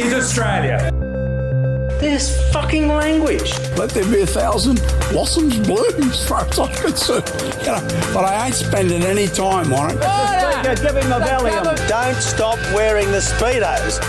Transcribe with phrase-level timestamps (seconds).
[0.00, 0.90] is Australia.
[2.00, 3.52] This fucking language.
[3.76, 4.80] Let there be a thousand
[5.10, 7.28] blossoms bloom as far as I'm concerned.
[7.60, 10.00] You know, but I ain't spending any time on it.
[10.80, 11.88] Give him a Valium.
[11.88, 14.00] Don't stop wearing the Speedos.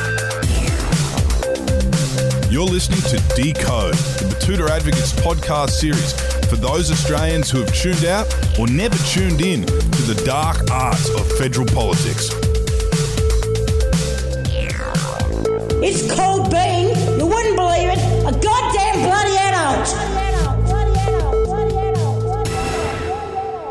[2.49, 6.13] You're listening to Decode, the Betoota Advocates podcast series
[6.49, 8.27] for those Australians who have tuned out
[8.59, 12.29] or never tuned in to the dark arts of federal politics.
[15.83, 19.87] It's called being, you wouldn't believe it, a goddamn bloody adult.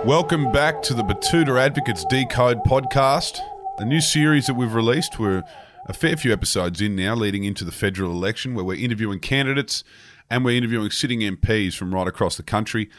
[0.05, 3.38] Welcome back to the Betoota Advocates Decode podcast,
[3.78, 5.20] a new series that we've released.
[5.20, 5.45] We're
[5.87, 9.84] a fair few episodes in now, leading into the federal election, where we're interviewing candidates
[10.29, 12.90] and we're interviewing sitting MPs from right across the country.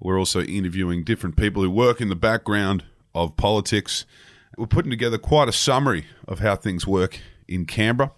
[0.00, 2.82] We're also interviewing different people who work in the background
[3.14, 4.06] of politics.
[4.58, 8.10] We're putting together quite a summary of how things work in Canberra,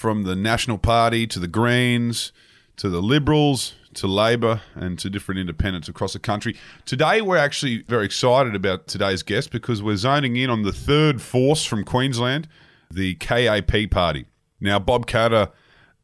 [0.00, 2.32] from the National Party to the Greens
[2.74, 6.56] to the Liberals to Labor and to different independents across the country.
[6.86, 11.20] Today, we're actually very excited about today's guest because we're zoning in on the third
[11.20, 12.48] force from Queensland,
[12.90, 14.24] the KAP party.
[14.58, 15.50] Now, Bob Katter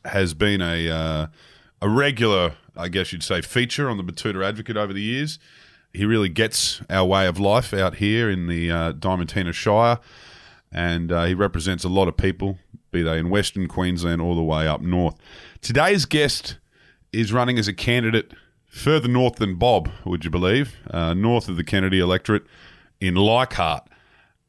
[0.04, 1.26] has been a uh,
[1.80, 5.38] a regular, I guess you'd say, feature on the Betoota Advocate over the years.
[5.94, 10.00] He really gets our way of life out here in the uh, Diamantina Shire,
[10.76, 12.58] and uh, he represents a lot of people,
[12.92, 15.16] be they in Western Queensland all the way up north.
[15.62, 16.58] Today's guest
[17.12, 18.32] is running as a candidate
[18.66, 20.76] further north than Bob, would you believe?
[20.90, 22.44] Uh, north of the Kennedy electorate
[23.00, 23.88] in Leichhardt.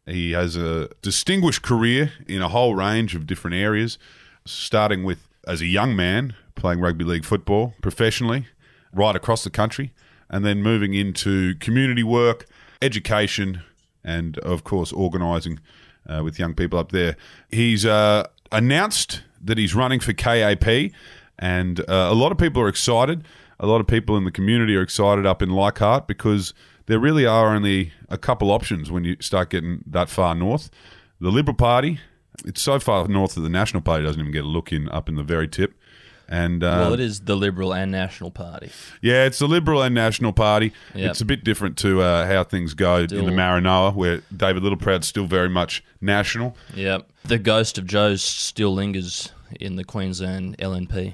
[0.06, 3.98] He has a distinguished career in a whole range of different areas,
[4.46, 8.48] starting with as a young man playing rugby league football professionally
[8.94, 9.94] right across the country,
[10.30, 12.46] and then moving into community work,
[12.82, 13.62] education,
[14.04, 15.60] and of course, organising
[16.08, 17.16] uh, with young people up there.
[17.50, 20.92] He's uh, announced that he's running for KAP,
[21.38, 23.24] and uh, a lot of people are excited.
[23.60, 26.54] A lot of people in the community are excited up in Leichhardt because
[26.86, 30.70] there really are only a couple options when you start getting that far north.
[31.20, 32.00] The Liberal Party,
[32.46, 35.10] it's so far north that the National Party doesn't even get a look in up
[35.10, 35.74] in the very tip.
[36.30, 38.70] And uh, Well, it is the Liberal and National Party.
[39.02, 40.74] yeah, it's the Liberal and National Party.
[40.94, 41.12] Yep.
[41.12, 44.64] It's a bit different to uh, how things go in the Still- Maranoa, where David
[44.64, 46.58] Littleproud's still very much national.
[46.76, 47.10] Yep.
[47.24, 51.14] The ghost of Joh's still lingers in the Queensland LNP.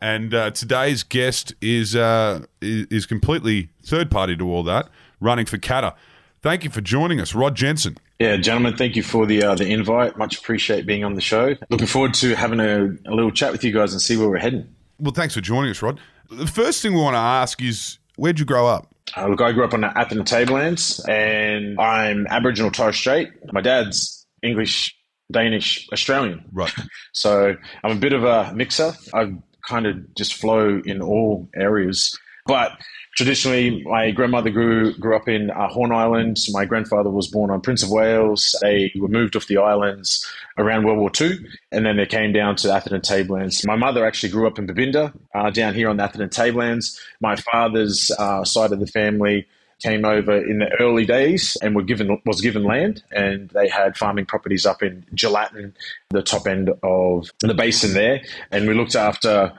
[0.00, 4.88] And uh, today's guest is uh, is completely third party to all that,
[5.20, 5.94] running for Katter.
[6.40, 7.96] Thank you for joining us, Rod Jensen.
[8.18, 10.18] Yeah, gentlemen, thank you for the uh, the invite.
[10.18, 11.54] Much appreciate being on the show.
[11.70, 14.38] Looking forward to having a, a little chat with you guys and see where we're
[14.38, 14.74] heading.
[14.98, 16.00] Well, thanks for joining us, Rod.
[16.28, 18.92] The first thing we want to ask is, where'd you grow up?
[19.16, 23.30] Uh, look, I grew up on the Atherton Tablelands, and I'm Aboriginal Torres Strait.
[23.52, 24.96] My dad's English,
[25.30, 26.44] Danish, Australian.
[26.52, 26.72] Right.
[27.12, 28.92] So I'm a bit of a mixer.
[29.12, 29.32] I
[29.68, 32.16] kind of just flow in all areas.
[32.46, 32.72] But
[33.18, 36.36] traditionally, my grandmother grew grew up in uh, Horn Island.
[36.50, 38.54] My grandfather was born on Prince of Wales.
[38.62, 40.24] They were moved off the islands
[40.56, 41.36] around World War II,
[41.72, 43.66] and then they came down to Atherton Tablelands.
[43.66, 47.00] My mother actually grew up in Babinda, uh, down here on the Atherton Tablelands.
[47.20, 49.48] My father's uh, side of the family
[49.82, 53.96] came over in the early days and were given was given land and they had
[53.96, 55.74] farming properties up in Gelatin,
[56.10, 59.52] the top end of the basin there, and we looked after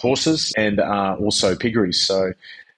[0.00, 2.04] horses and uh, also piggeries.
[2.06, 2.32] So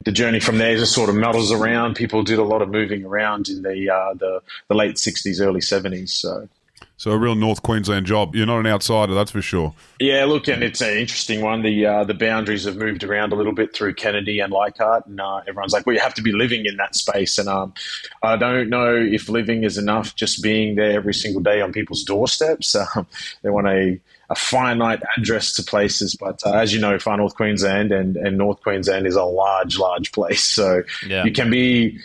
[0.05, 1.95] the journey from there just sort of muddles around.
[1.95, 5.61] People did a lot of moving around in the uh, the, the late sixties, early
[5.61, 6.13] seventies.
[6.13, 6.49] So
[6.97, 8.35] So a real North Queensland job.
[8.35, 9.75] You're not an outsider, that's for sure.
[10.01, 11.63] Yeah, look, and it's an interesting one.
[11.63, 15.21] The uh, the boundaries have moved around a little bit through Kennedy and Leichhardt, and
[15.21, 17.75] uh, everyone's like, "Well, you have to be living in that space." And um,
[18.23, 20.15] I don't know if living is enough.
[20.17, 22.77] Just being there every single day on people's doorsteps.
[22.95, 23.07] Um,
[23.43, 27.35] they want a a finite address to places, but uh, as you know, Far North
[27.35, 30.43] Queensland and, and North Queensland is a large, large place.
[30.43, 31.25] So Yeah.
[31.25, 31.99] you can be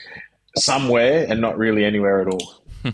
[0.57, 2.53] somewhere and not really anywhere at all.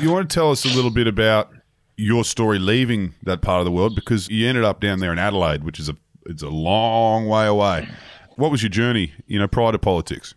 [0.00, 1.50] You want to tell us a little bit about
[1.96, 5.18] your story leaving that part of the world because you ended up down there in
[5.18, 5.96] Adelaide, which is a
[6.26, 7.88] it's a long way away.
[8.36, 10.34] What was your journey, you know, prior to politics?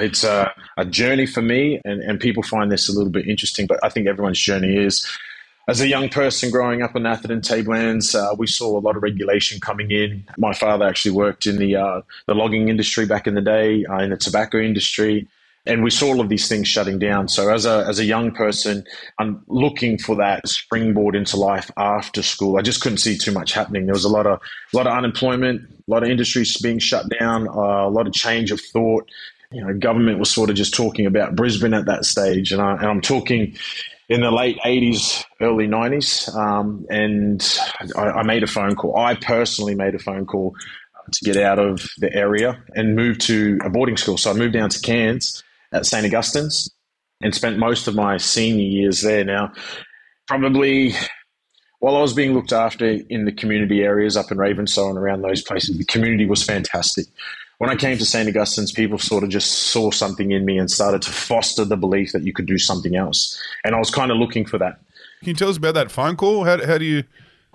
[0.00, 3.66] It's a, a journey for me, and, and people find this a little bit interesting,
[3.68, 5.06] but I think everyone's journey is.
[5.70, 9.04] As a young person growing up in Atherton Tablelands, uh, we saw a lot of
[9.04, 10.24] regulation coming in.
[10.36, 13.98] My father actually worked in the uh, the logging industry back in the day, uh,
[13.98, 15.28] in the tobacco industry,
[15.66, 17.28] and we saw all of these things shutting down.
[17.28, 18.82] So as a as a young person,
[19.20, 22.58] I'm looking for that springboard into life after school.
[22.58, 23.86] I just couldn't see too much happening.
[23.86, 24.40] There was a lot of
[24.74, 28.12] a lot of unemployment, a lot of industries being shut down, uh, a lot of
[28.12, 29.08] change of thought.
[29.52, 32.72] You know, government was sort of just talking about Brisbane at that stage, and, I,
[32.74, 33.56] and I'm talking
[34.10, 36.34] in the late 80s, early 90s.
[36.34, 37.58] Um, and
[37.96, 38.96] I, I, made a phone call.
[38.96, 40.54] I personally made a phone call
[41.12, 44.18] to get out of the area and move to a boarding school.
[44.18, 46.04] So I moved down to Cairns at St.
[46.04, 46.68] Augustine's
[47.22, 49.24] and spent most of my senior years there.
[49.24, 49.52] Now,
[50.26, 50.94] probably
[51.78, 55.22] while I was being looked after in the community areas up in Ravenshoe and around
[55.22, 57.06] those places, the community was fantastic.
[57.60, 58.26] When I came to St.
[58.26, 62.12] Augustine's, people sort of just saw something in me and started to foster the belief
[62.12, 63.38] that you could do something else.
[63.64, 64.80] And I was kind of looking for that.
[65.18, 66.44] Can you tell us about that phone call?
[66.44, 67.04] How, how do you,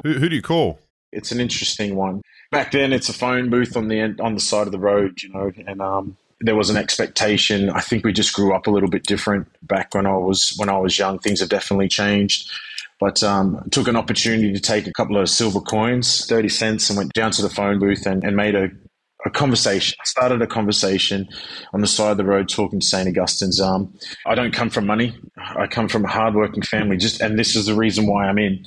[0.03, 0.77] who, who do you call?
[1.11, 2.21] It's an interesting one.
[2.51, 5.23] Back then, it's a phone booth on the end, on the side of the road,
[5.23, 7.71] you know, and um, there was an expectation.
[7.71, 10.69] I think we just grew up a little bit different back when I was when
[10.69, 11.17] I was young.
[11.17, 12.51] Things have definitely changed.
[12.99, 16.97] But um, took an opportunity to take a couple of silver coins, thirty cents, and
[16.97, 18.69] went down to the phone booth and, and made a,
[19.25, 19.97] a conversation.
[19.99, 21.27] I started a conversation
[21.73, 23.07] on the side of the road talking to St.
[23.07, 23.59] Augustine's.
[23.59, 23.93] Um,
[24.25, 25.17] I don't come from money.
[25.37, 26.97] I come from a hardworking family.
[26.97, 28.65] Just and this is the reason why I'm in.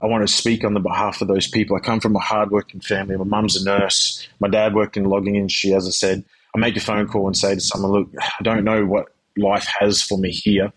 [0.00, 1.76] I want to speak on the behalf of those people.
[1.76, 3.16] I come from a hardworking family.
[3.16, 4.26] My mum's a nurse.
[4.38, 6.24] My dad worked in logging industry, as I said.
[6.54, 9.06] I make a phone call and say to someone, look, I don't know what
[9.36, 10.72] life has for me here,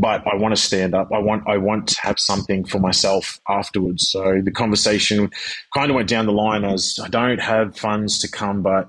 [0.00, 1.12] but I want to stand up.
[1.12, 4.08] I want I want to have something for myself afterwards.
[4.08, 5.30] So the conversation
[5.74, 8.88] kind of went down the line as I don't have funds to come, but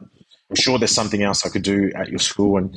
[0.49, 2.57] I'm sure there's something else I could do at your school.
[2.57, 2.73] And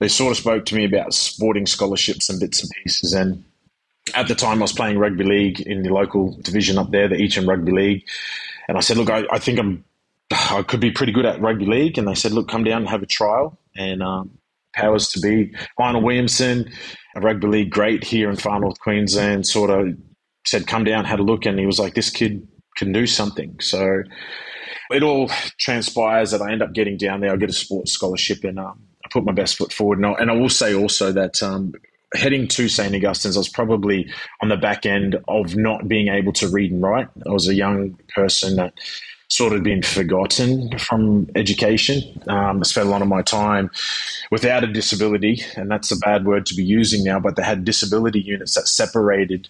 [0.00, 3.12] they sort of spoke to me about sporting scholarships and bits and pieces.
[3.12, 3.44] And
[4.14, 7.16] at the time, I was playing rugby league in the local division up there, the
[7.16, 8.04] Eacham Rugby League.
[8.66, 9.84] And I said, look, I, I think I'm
[10.30, 11.98] I could be pretty good at rugby league.
[11.98, 13.58] And they said, look, come down and have a trial.
[13.76, 14.38] And um,
[14.74, 15.54] powers to be.
[15.78, 16.70] Lionel Williamson,
[17.14, 19.96] a rugby league great here in far north Queensland, sort of
[20.46, 21.46] said, come down, had a look.
[21.46, 22.46] And he was like, this kid
[22.76, 23.58] can do something.
[23.60, 24.02] So
[24.90, 27.32] it all transpires that I end up getting down there.
[27.32, 29.98] I get a sports scholarship and um, I put my best foot forward.
[29.98, 31.72] And I, and I will say also that um,
[32.14, 32.94] heading to St.
[32.94, 34.10] Augustine's, I was probably
[34.42, 37.08] on the back end of not being able to read and write.
[37.26, 38.74] I was a young person that
[39.34, 42.22] sort of been forgotten from education.
[42.28, 43.68] Um, I spent a lot of my time
[44.30, 47.64] without a disability, and that's a bad word to be using now, but they had
[47.64, 49.48] disability units that separated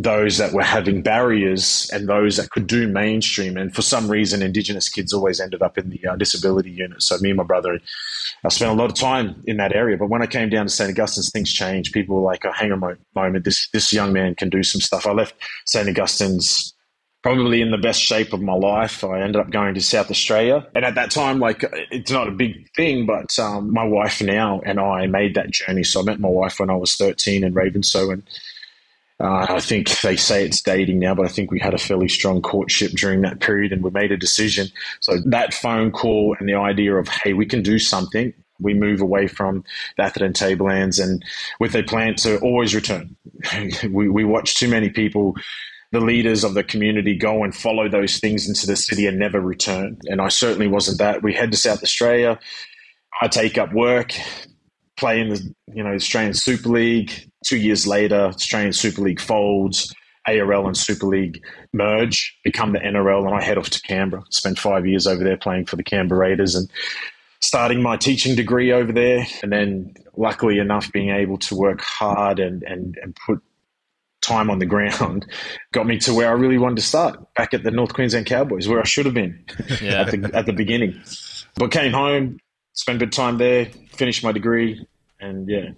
[0.00, 3.56] those that were having barriers and those that could do mainstream.
[3.56, 7.02] And for some reason, Indigenous kids always ended up in the uh, disability unit.
[7.02, 7.80] So me and my brother,
[8.44, 9.96] I spent a lot of time in that area.
[9.96, 10.90] But when I came down to St.
[10.90, 11.92] Augustine's, things changed.
[11.92, 14.80] People were like, oh, hang on a moment, this, this young man can do some
[14.80, 15.04] stuff.
[15.04, 15.34] I left
[15.66, 15.88] St.
[15.88, 16.74] Augustine's
[17.22, 19.02] probably in the best shape of my life.
[19.02, 20.66] I ended up going to South Australia.
[20.74, 24.60] And at that time, like, it's not a big thing, but um, my wife now
[24.64, 25.82] and I made that journey.
[25.82, 28.12] So I met my wife when I was 13 in Ravenshoe.
[28.12, 28.22] And
[29.20, 32.08] uh, I think they say it's dating now, but I think we had a fairly
[32.08, 34.68] strong courtship during that period and we made a decision.
[35.00, 38.32] So that phone call and the idea of, hey, we can do something.
[38.60, 39.64] We move away from
[39.96, 41.24] the Atherton Tablelands and
[41.58, 43.16] with a plan to always return.
[43.90, 45.34] we, we watch too many people
[45.92, 49.40] the leaders of the community go and follow those things into the city and never
[49.40, 49.98] return.
[50.04, 51.22] And I certainly wasn't that.
[51.22, 52.38] We head to South Australia.
[53.20, 54.12] I take up work,
[54.96, 57.30] play in the you know Australian Super League.
[57.46, 59.94] Two years later, Australian Super League folds.
[60.26, 61.42] ARL and Super League
[61.72, 64.22] merge, become the NRL, and I head off to Canberra.
[64.30, 66.70] Spent five years over there playing for the Canberra Raiders and
[67.40, 69.26] starting my teaching degree over there.
[69.42, 73.42] And then, luckily enough, being able to work hard and, and, and put
[74.20, 75.26] time on the ground
[75.72, 78.68] got me to where I really wanted to start back at the North Queensland Cowboys,
[78.68, 79.44] where I should have been
[79.80, 80.02] yeah.
[80.02, 81.00] at, the, at the beginning.
[81.54, 82.38] But came home,
[82.72, 84.86] spent a bit of time there, finished my degree,
[85.20, 85.70] and yeah.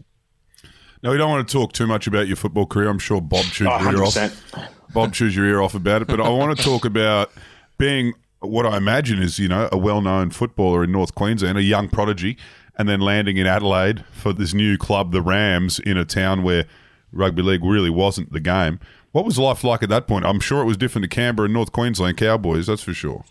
[1.02, 2.88] Now we don't want to talk too much about your football career.
[2.88, 4.16] I'm sure Bob chews oh, your ear off.
[4.54, 7.30] Oh, Bob chews your ear off about it, but I want to talk about
[7.78, 11.88] being what I imagine is you know a well-known footballer in North Queensland, a young
[11.88, 12.36] prodigy,
[12.76, 16.66] and then landing in Adelaide for this new club, the Rams, in a town where
[17.12, 18.80] rugby league really wasn't the game.
[19.12, 20.24] What was life like at that point?
[20.24, 23.24] I'm sure it was different to Canberra and North Queensland Cowboys, that's for sure.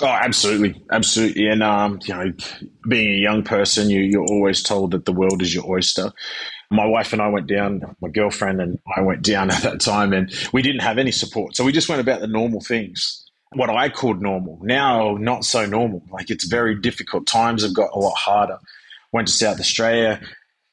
[0.00, 1.46] Oh, absolutely, absolutely.
[1.48, 2.32] And um, you know,
[2.88, 6.10] being a young person, you you're always told that the world is your oyster.
[6.70, 7.94] My wife and I went down.
[8.00, 11.54] My girlfriend and I went down at that time, and we didn't have any support.
[11.54, 14.58] So we just went about the normal things what I called normal.
[14.62, 16.02] Now, not so normal.
[16.10, 17.26] Like it's very difficult.
[17.26, 18.58] Times have got a lot harder.
[19.12, 20.20] Went to South Australia,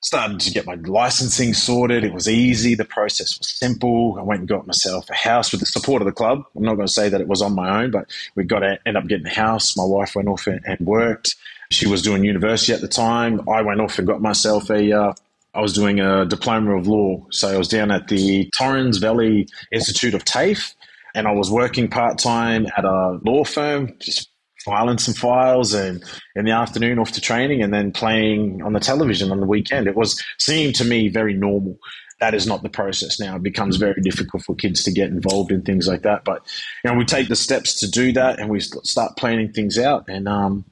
[0.02, 2.04] started to get my licensing sorted.
[2.04, 2.76] It was easy.
[2.76, 4.18] The process was simple.
[4.20, 6.44] I went and got myself a house with the support of the club.
[6.56, 8.80] I'm not going to say that it was on my own, but we got to
[8.86, 9.78] end up getting a house.
[9.78, 11.36] My wife went off and worked.
[11.70, 13.48] She was doing university at the time.
[13.48, 14.92] I went off and got myself a.
[14.92, 15.14] Uh,
[15.54, 17.26] I was doing a diploma of law.
[17.32, 20.74] So I was down at the Torrens Valley Institute of TAFE
[21.14, 24.30] and I was working part time at a law firm, just
[24.64, 26.04] filing some files and
[26.36, 29.88] in the afternoon off to training and then playing on the television on the weekend.
[29.88, 31.78] It was seemed to me very normal.
[32.20, 33.36] that is not the process now.
[33.36, 36.24] It becomes very difficult for kids to get involved in things like that.
[36.24, 36.44] But
[36.84, 40.06] you know, we take the steps to do that, and we start planning things out.
[40.08, 40.66] And um,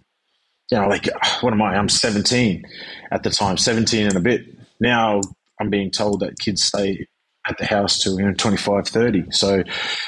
[0.71, 1.09] you know, like
[1.41, 1.75] what am I?
[1.75, 2.63] I'm 17
[3.11, 4.41] at the time, 17 and a bit.
[4.79, 5.21] Now
[5.59, 7.07] I'm being told that kids stay
[7.47, 9.31] at the house till you know 25, 30.
[9.31, 9.63] So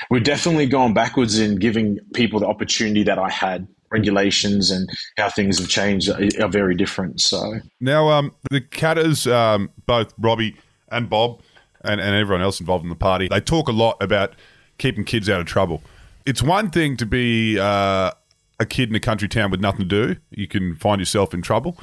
[0.09, 5.29] we're definitely going backwards in giving people the opportunity that I had regulations and how
[5.29, 7.19] things have changed are, very different.
[7.19, 10.55] So now, um, the Katters, um, both Robbie
[10.89, 11.41] and Bob,
[11.83, 14.35] and, and everyone else involved in the party, they talk a lot about
[14.77, 15.81] keeping kids out of trouble.
[16.25, 18.11] It's one thing to be uh,
[18.59, 21.41] a kid in a country town with nothing to do; you can find yourself in
[21.41, 21.77] trouble.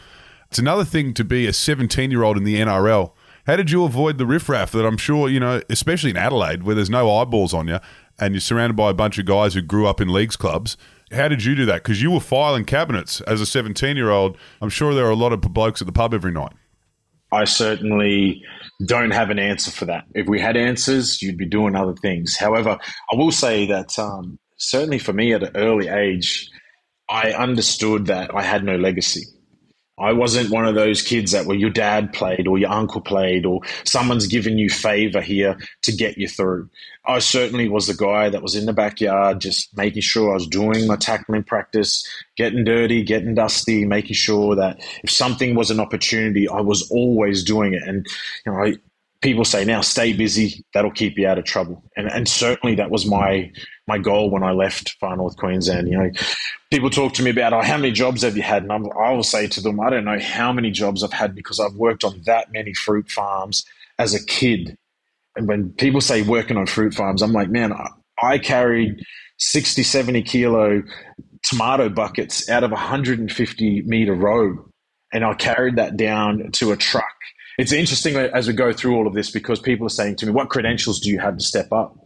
[0.48, 3.12] It's another thing to be a 17 year old in the NRL.
[3.48, 6.74] How did you avoid the riffraff that I'm sure, you know, especially in Adelaide, where
[6.74, 7.78] there's no eyeballs on you
[8.18, 10.76] and you're surrounded by a bunch of guys who grew up in leagues clubs?
[11.12, 11.82] How did you do that?
[11.82, 14.36] Because you were filing cabinets as a 17 year old.
[14.60, 16.52] I'm sure there are a lot of blokes at the pub every night.
[17.32, 18.42] I certainly
[18.84, 20.04] don't have an answer for that.
[20.14, 22.36] If we had answers, you'd be doing other things.
[22.36, 22.78] However,
[23.10, 26.50] I will say that um, certainly for me at an early age,
[27.08, 29.24] I understood that I had no legacy.
[30.00, 33.44] I wasn't one of those kids that were your dad played or your uncle played
[33.44, 36.68] or someone's given you favor here to get you through.
[37.06, 40.46] I certainly was the guy that was in the backyard just making sure I was
[40.46, 45.80] doing my tackling practice, getting dirty, getting dusty, making sure that if something was an
[45.80, 47.82] opportunity, I was always doing it.
[47.82, 48.06] And
[48.44, 48.74] you know, I,
[49.20, 52.90] people say now stay busy that'll keep you out of trouble and and certainly that
[52.90, 53.50] was my
[53.86, 56.10] my goal when I left Far North Queensland you know
[56.70, 58.62] people talk to me about oh, how many jobs have you had?
[58.62, 61.34] And I'm, I will say to them I don't know how many jobs I've had
[61.34, 63.64] because I've worked on that many fruit farms
[63.98, 64.76] as a kid.
[65.36, 67.88] And when people say working on fruit farms I'm like man I,
[68.22, 69.02] I carried
[69.38, 70.82] 60 70 kilo
[71.42, 74.56] tomato buckets out of a 150 meter row
[75.12, 77.04] and I carried that down to a truck.
[77.58, 80.32] It's interesting as we go through all of this because people are saying to me,
[80.32, 81.96] "What credentials do you have to step up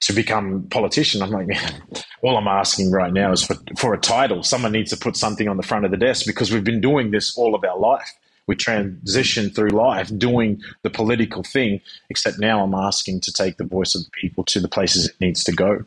[0.00, 1.82] to become politician?" I'm like, "Man,
[2.22, 4.42] all I'm asking right now is for for a title.
[4.42, 7.10] Someone needs to put something on the front of the desk because we've been doing
[7.10, 8.10] this all of our life.
[8.46, 13.64] We transition through life doing the political thing, except now I'm asking to take the
[13.64, 15.84] voice of the people to the places it needs to go."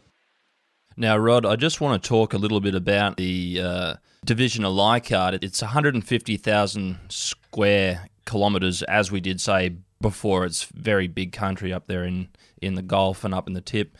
[0.95, 3.93] Now, Rod, I just want to talk a little bit about the uh,
[4.25, 5.43] division of Leichhardt.
[5.43, 10.45] It's 150,000 square kilometres, as we did say before.
[10.45, 12.27] It's very big country up there in,
[12.61, 13.97] in the Gulf and up in the tip.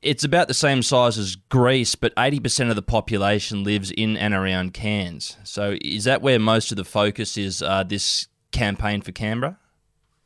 [0.00, 4.32] It's about the same size as Greece, but 80% of the population lives in and
[4.32, 5.36] around Cairns.
[5.44, 9.58] So is that where most of the focus is uh, this campaign for Canberra?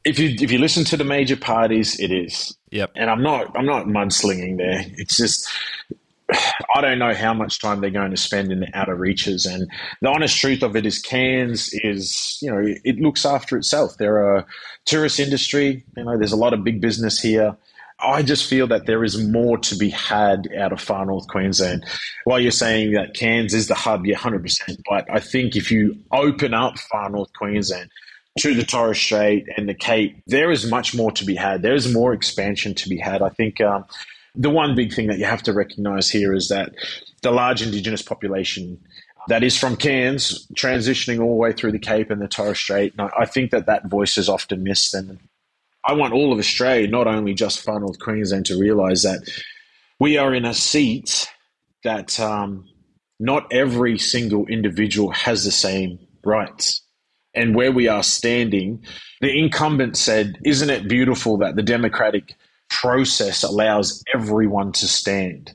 [0.05, 2.57] If you if you listen to the major parties, it is.
[2.71, 2.93] Yep.
[2.95, 4.85] And I'm not I'm not mudslinging there.
[4.97, 5.49] It's just
[6.75, 9.47] I don't know how much time they're going to spend in the outer reaches.
[9.47, 9.71] And
[10.01, 13.97] the honest truth of it is, Cairns is, you know, it looks after itself.
[13.99, 14.47] There are
[14.85, 15.85] tourist industry.
[15.97, 17.57] You know, there's a lot of big business here.
[18.01, 21.85] I just feel that there is more to be had out of far north Queensland.
[22.25, 24.79] While you're saying that Cairns is the hub, yeah, 100%.
[24.89, 27.91] But I think if you open up far north Queensland
[28.39, 31.63] to the Torres Strait and the Cape, there is much more to be had.
[31.63, 33.21] There is more expansion to be had.
[33.21, 33.85] I think um,
[34.39, 36.73] the one big thing that you have to recognize here is that
[37.23, 38.81] the large Indigenous population
[39.27, 42.95] that is from Cairns transitioning all the way through the Cape and the Torres Strait.
[42.97, 44.95] And I think that that voice is often missed.
[44.95, 45.19] And
[45.85, 49.29] I want all of Australia, not only just far north Queensland, to realise that
[49.99, 51.29] we are in a seat
[51.83, 52.69] that um,
[53.19, 56.81] not every single individual has the same rights.
[57.35, 58.85] And where we are standing,
[59.21, 62.35] the incumbent said, Isn't it beautiful that the Democratic
[62.69, 65.55] process allows everyone to stand.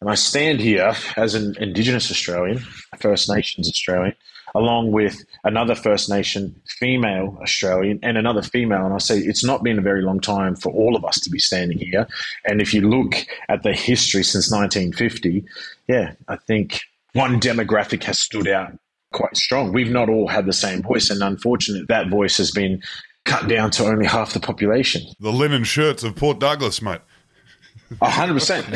[0.00, 2.58] And I stand here as an Indigenous Australian,
[2.98, 4.14] First Nations Australian,
[4.54, 8.84] along with another First Nation female Australian and another female.
[8.84, 11.30] And I say it's not been a very long time for all of us to
[11.30, 12.08] be standing here.
[12.46, 13.14] And if you look
[13.48, 15.44] at the history since 1950,
[15.86, 16.80] yeah, I think
[17.12, 18.72] one demographic has stood out
[19.12, 19.72] quite strong.
[19.72, 22.82] We've not all had the same voice, and unfortunately, that voice has been
[23.24, 25.02] cut down to only half the population.
[25.20, 27.00] The linen shirts of Port Douglas, mate.
[28.00, 28.66] hundred percent.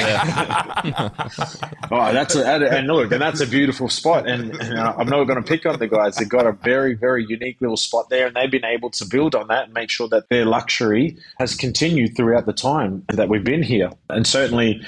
[1.90, 4.28] Oh, that's a, and look, and that's a beautiful spot.
[4.28, 6.16] And, and I'm not going to pick on the guys.
[6.16, 9.34] They've got a very, very unique little spot there, and they've been able to build
[9.34, 13.44] on that and make sure that their luxury has continued throughout the time that we've
[13.44, 13.90] been here.
[14.08, 14.80] And certainly,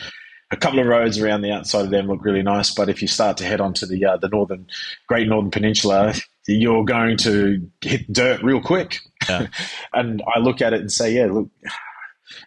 [0.51, 2.75] a couple of roads around the outside of them look really nice.
[2.75, 4.67] But if you start to head onto the uh, the northern
[5.07, 6.15] Great Northern Peninsula,
[6.47, 9.00] you're going to hit dirt real quick.
[9.29, 9.49] Yeah.
[9.93, 11.49] and I look at it and say, yeah, look,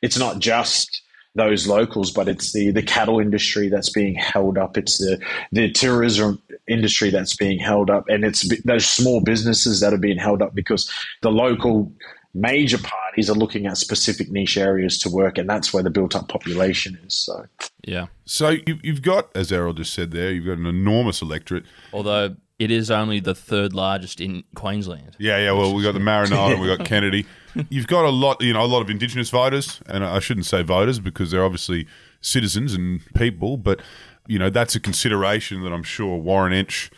[0.01, 1.01] it's not just
[1.35, 4.77] those locals, but it's the, the cattle industry that's being held up.
[4.77, 5.19] It's the,
[5.51, 8.05] the tourism industry that's being held up.
[8.09, 10.89] And it's those small businesses that are being held up because
[11.21, 11.91] the local
[12.33, 16.27] major parties are looking at specific niche areas to work, and that's where the built-up
[16.27, 17.13] population is.
[17.13, 17.45] So,
[17.85, 18.07] Yeah.
[18.25, 21.65] So you, you've got, as Errol just said there, you've got an enormous electorate.
[21.91, 25.15] Although it is only the third largest in Queensland.
[25.17, 25.53] Yeah, yeah.
[25.53, 27.25] Well, we got the Maranoa, we got Kennedy.
[27.69, 30.61] You've got a lot, you know, a lot of Indigenous voters, and I shouldn't say
[30.61, 31.87] voters because they're obviously
[32.21, 33.81] citizens and people, but
[34.27, 36.91] you know that's a consideration that I'm sure Warren Entsch,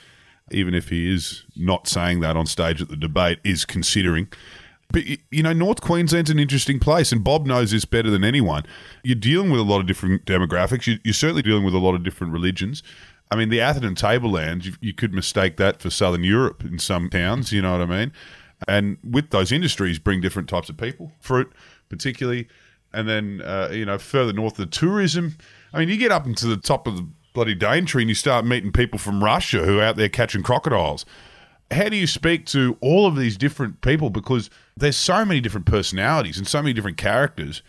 [0.51, 4.27] even if he is not saying that on stage at the debate, is considering.
[4.91, 8.63] But you know, North Queensland's an interesting place, and Bob knows this better than anyone.
[9.03, 10.99] You're dealing with a lot of different demographics.
[11.03, 12.83] You're certainly dealing with a lot of different religions.
[13.31, 17.09] I mean, the Atherton Tablelands, you, you could mistake that for Southern Europe in some
[17.09, 17.51] towns.
[17.51, 18.11] You know what I mean?
[18.67, 21.51] And with those industries, bring different types of people, fruit
[21.89, 22.47] particularly,
[22.93, 25.37] and then uh, you know further north the tourism.
[25.73, 28.45] I mean, you get up into the top of the bloody Daintree and you start
[28.45, 31.05] meeting people from Russia who are out there catching crocodiles
[31.71, 35.65] how do you speak to all of these different people because there's so many different
[35.65, 37.61] personalities and so many different characters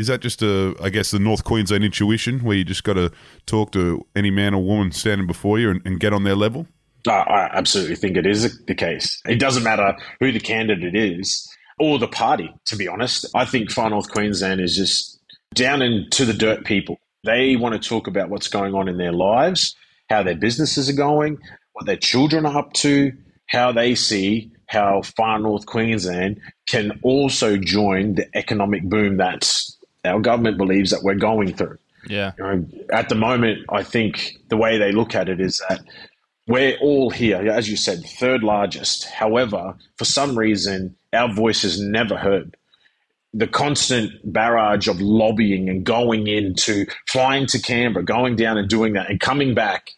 [0.00, 3.12] is that just a i guess the north queensland intuition where you just got to
[3.46, 6.66] talk to any man or woman standing before you and, and get on their level
[7.06, 9.22] I, absolutely think it is the case.
[9.26, 13.26] It doesn't matter who the candidate is or the party, to be honest.
[13.34, 15.18] I think Far North Queensland is just
[15.54, 16.98] down into the dirt people.
[17.24, 19.74] They want to talk about what's going on in their lives,
[20.08, 21.38] how their businesses are going,
[21.72, 23.12] what their children are up to,
[23.48, 29.52] how they see how Far North Queensland can also join the economic boom that
[30.04, 31.78] our government believes that we're going through.
[32.08, 32.32] Yeah.
[32.38, 35.80] You know, at the moment, I think the way they look at it is that
[36.46, 39.04] we're all here, as you said, third largest.
[39.04, 42.56] However, for some reason, our voice is never heard.
[43.32, 48.94] The constant barrage of lobbying and going into flying to Canberra, going down and doing
[48.94, 49.90] that, and coming back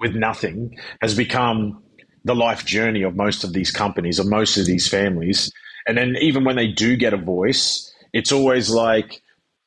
[0.00, 1.80] with nothing has become
[2.24, 5.52] the life journey of most of these companies, of most of these families.
[5.86, 9.22] And then even when they do get a voice, it's always like,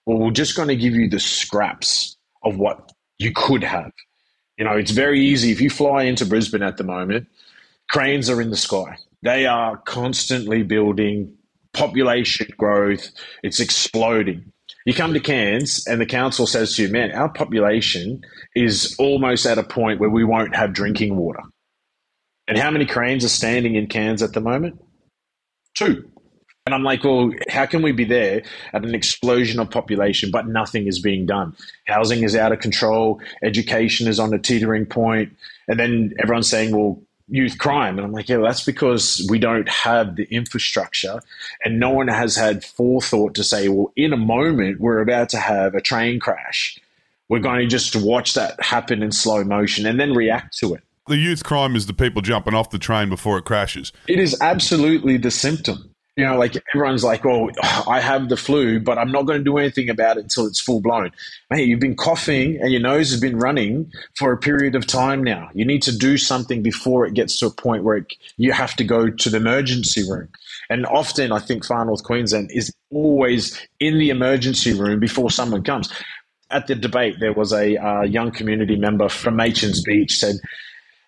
[0.06, 3.92] well, we're just going to give you the scraps of what you could have.
[4.58, 5.52] You know, it's very easy.
[5.52, 7.28] If you fly into Brisbane at the moment,
[7.90, 8.98] cranes are in the sky.
[9.22, 11.36] They are constantly building
[11.74, 13.10] population growth.
[13.42, 14.52] It's exploding.
[14.86, 18.22] You come to Cairns and the council says to you, man, our population
[18.56, 21.42] is almost at a point where we won't have drinking water.
[22.48, 24.82] And how many cranes are standing in Cairns at the moment?
[25.76, 26.12] Two.
[26.66, 30.48] And I'm like, well, how can we be there at an explosion of population, but
[30.48, 31.58] nothing is being done?
[31.88, 35.30] Housing is out of control, education is on a teetering point.
[35.30, 37.98] point, and then everyone's saying, well, youth crime.
[37.98, 41.20] And I'm like, yeah, well, that's because we don't have the infrastructure,
[41.66, 45.40] and no one has had forethought to say, well, in a moment, we're about to
[45.40, 46.80] have a train crash.
[47.28, 50.84] We're going to just watch that happen in slow motion and then react to it.
[51.08, 54.40] the youth crime is the people jumping off the train before it crashes It is
[54.40, 55.93] absolutely the symptom.
[56.16, 57.50] You know, like everyone's like, "Oh,
[57.88, 60.60] I have the flu, but I'm not going to do anything about it until it's
[60.60, 61.12] full blown."
[61.50, 65.24] Mate, you've been coughing and your nose has been running for a period of time
[65.24, 65.50] now.
[65.56, 68.76] You need to do something before it gets to a point where it, you have
[68.76, 70.30] to go to the emergency room.
[70.70, 75.64] And often, I think Far North Queensland is always in the emergency room before someone
[75.64, 75.92] comes.
[76.52, 80.36] At the debate, there was a uh, young community member from Machans Beach said,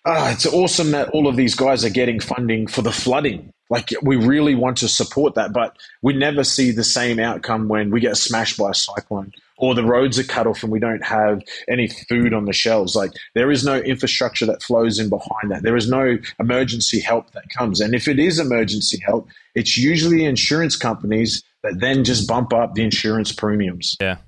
[0.04, 3.52] ah, it's awesome that all of these guys are getting funding for the flooding.
[3.68, 7.90] Like, we really want to support that, but we never see the same outcome when
[7.90, 11.04] we get smashed by a cyclone or the roads are cut off and we don't
[11.04, 12.94] have any food on the shelves.
[12.94, 15.62] Like, there is no infrastructure that flows in behind that.
[15.62, 17.80] There is no emergency help that comes.
[17.80, 22.74] And if it is emergency help, it's usually insurance companies that then just bump up
[22.74, 23.96] the insurance premiums.
[24.00, 24.18] Yeah.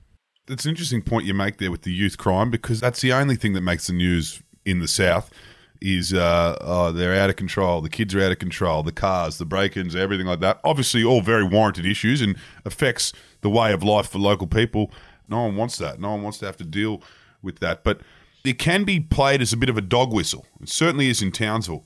[0.48, 3.36] It's an interesting point you make there with the youth crime because that's the only
[3.36, 5.30] thing that makes the news in the south
[5.80, 7.80] is uh, oh, they're out of control.
[7.80, 8.82] The kids are out of control.
[8.82, 10.60] The cars, the break-ins, everything like that.
[10.64, 14.90] Obviously, all very warranted issues and affects the way of life for local people.
[15.28, 16.00] No one wants that.
[16.00, 17.02] No one wants to have to deal
[17.42, 17.84] with that.
[17.84, 18.00] But
[18.44, 20.46] it can be played as a bit of a dog whistle.
[20.60, 21.84] It certainly is in Townsville.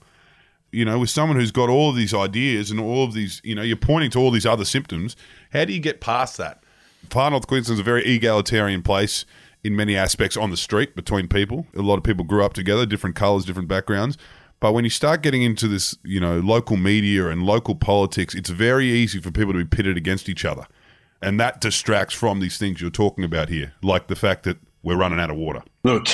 [0.70, 3.54] You know, with someone who's got all of these ideas and all of these, you
[3.54, 5.16] know, you're pointing to all these other symptoms.
[5.52, 6.62] How do you get past that?
[7.10, 9.26] Far North Queensland's a very egalitarian place
[9.64, 11.66] in many aspects on the street between people.
[11.76, 14.18] A lot of people grew up together, different colours, different backgrounds.
[14.60, 18.50] But when you start getting into this, you know, local media and local politics, it's
[18.50, 20.66] very easy for people to be pitted against each other.
[21.20, 24.96] And that distracts from these things you're talking about here, like the fact that we're
[24.96, 25.62] running out of water.
[25.84, 26.06] Look,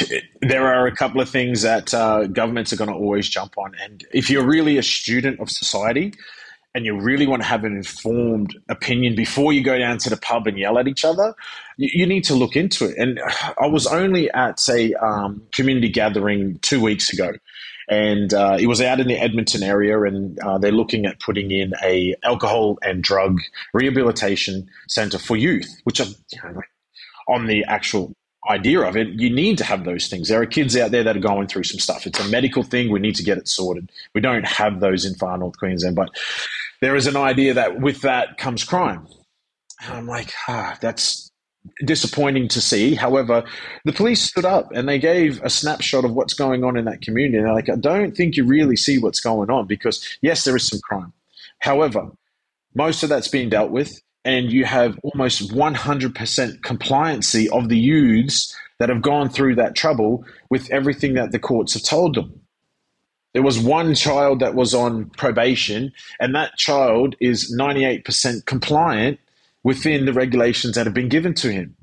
[0.43, 3.75] there are a couple of things that uh, governments are going to always jump on.
[3.83, 6.13] And if you're really a student of society
[6.75, 10.17] and you really want to have an informed opinion before you go down to the
[10.17, 11.35] pub and yell at each other,
[11.77, 12.97] you, you need to look into it.
[12.99, 13.21] And
[13.61, 17.33] I was only at a um, community gathering two weeks ago.
[17.89, 21.51] and uh, it was out in the Edmonton area, and uh, they're looking at putting
[21.51, 23.41] in a alcohol and drug
[23.73, 26.61] rehabilitation center for youth, which are you know,
[27.29, 28.15] on the actual
[28.49, 30.29] idea of it, you need to have those things.
[30.29, 32.07] There are kids out there that are going through some stuff.
[32.07, 32.91] It's a medical thing.
[32.91, 33.91] We need to get it sorted.
[34.15, 36.11] We don't have those in far north Queensland, but
[36.81, 39.07] there is an idea that with that comes crime.
[39.85, 41.31] And I'm like, ah, that's
[41.85, 42.95] disappointing to see.
[42.95, 43.45] However,
[43.85, 47.03] the police stood up and they gave a snapshot of what's going on in that
[47.03, 47.37] community.
[47.37, 50.57] And they're like, I don't think you really see what's going on because, yes, there
[50.57, 51.13] is some crime.
[51.61, 52.11] However,
[52.75, 58.55] most of that's being dealt with and you have almost 100% compliancy of the youths
[58.79, 62.39] that have gone through that trouble with everything that the courts have told them.
[63.33, 69.19] There was one child that was on probation, and that child is 98% compliant
[69.65, 71.75] within the regulations that have been given to him.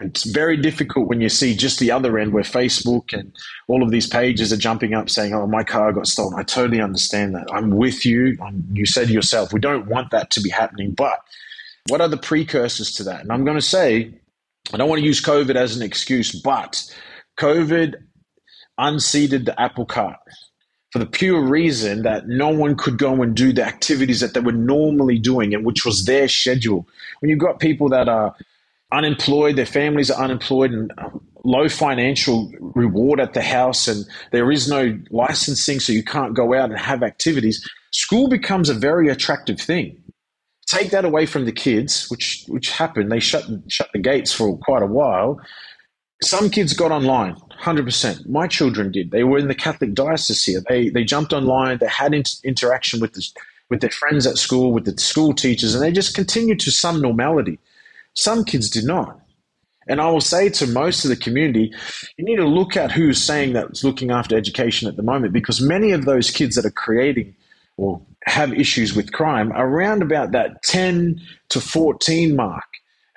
[0.00, 3.32] It's very difficult when you see just the other end where Facebook and
[3.68, 6.36] all of these pages are jumping up saying, Oh, my car got stolen.
[6.36, 7.46] I totally understand that.
[7.52, 8.36] I'm with you.
[8.42, 10.90] Um, you said yourself, we don't want that to be happening.
[10.90, 11.20] But
[11.88, 13.22] what are the precursors to that?
[13.22, 14.14] And I'm going to say,
[14.72, 16.82] I don't want to use COVID as an excuse, but
[17.38, 17.94] COVID
[18.78, 20.18] unseated the apple cart
[20.92, 24.40] for the pure reason that no one could go and do the activities that they
[24.40, 26.86] were normally doing and which was their schedule.
[27.20, 28.36] When you've got people that are
[28.92, 34.52] unemployed, their families are unemployed and um, low financial reward at the house and there
[34.52, 39.08] is no licensing so you can't go out and have activities, school becomes a very
[39.08, 40.01] attractive thing
[40.76, 43.10] take that away from the kids, which which happened.
[43.10, 45.30] They shut shut the gates for quite a while.
[46.22, 47.34] Some kids got online,
[47.68, 48.28] hundred percent.
[48.28, 49.10] My children did.
[49.10, 50.62] They were in the Catholic diocese here.
[50.68, 51.78] They they jumped online.
[51.78, 53.22] They had inter- interaction with the,
[53.70, 57.00] with their friends at school, with the school teachers, and they just continued to some
[57.00, 57.58] normality.
[58.14, 59.18] Some kids did not.
[59.88, 61.72] And I will say to most of the community,
[62.16, 65.60] you need to look at who's saying that's looking after education at the moment, because
[65.60, 67.34] many of those kids that are creating
[67.76, 72.64] or have issues with crime around about that 10 to 14 mark.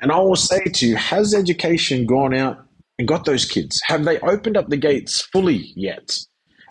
[0.01, 2.65] And I will say to you, has education gone out
[2.97, 3.81] and got those kids?
[3.85, 6.17] Have they opened up the gates fully yet?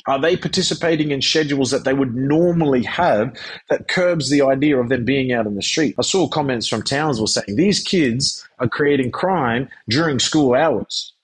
[0.07, 3.35] Are they participating in schedules that they would normally have
[3.70, 5.94] that curbs the idea of them being out in the street?
[5.99, 11.14] I saw comments from Townsville saying these kids are creating crime during school hours.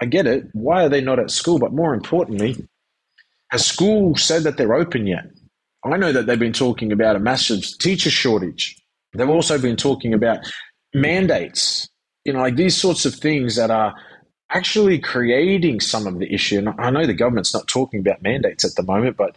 [0.00, 0.44] I get it.
[0.52, 1.58] Why are they not at school?
[1.58, 2.68] But more importantly,
[3.50, 5.24] has school said that they're open yet?
[5.92, 8.76] I know that they've been talking about a massive teacher shortage.
[9.14, 10.40] They've also been talking about
[10.94, 11.88] mandates,
[12.24, 13.94] you know, like these sorts of things that are
[14.50, 16.58] actually creating some of the issue.
[16.58, 19.36] And I know the government's not talking about mandates at the moment, but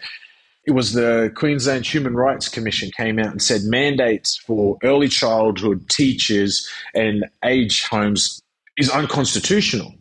[0.65, 5.89] it was the Queensland Human Rights Commission came out and said mandates for early childhood
[5.89, 8.41] teachers and age homes
[8.77, 9.93] is unconstitutional.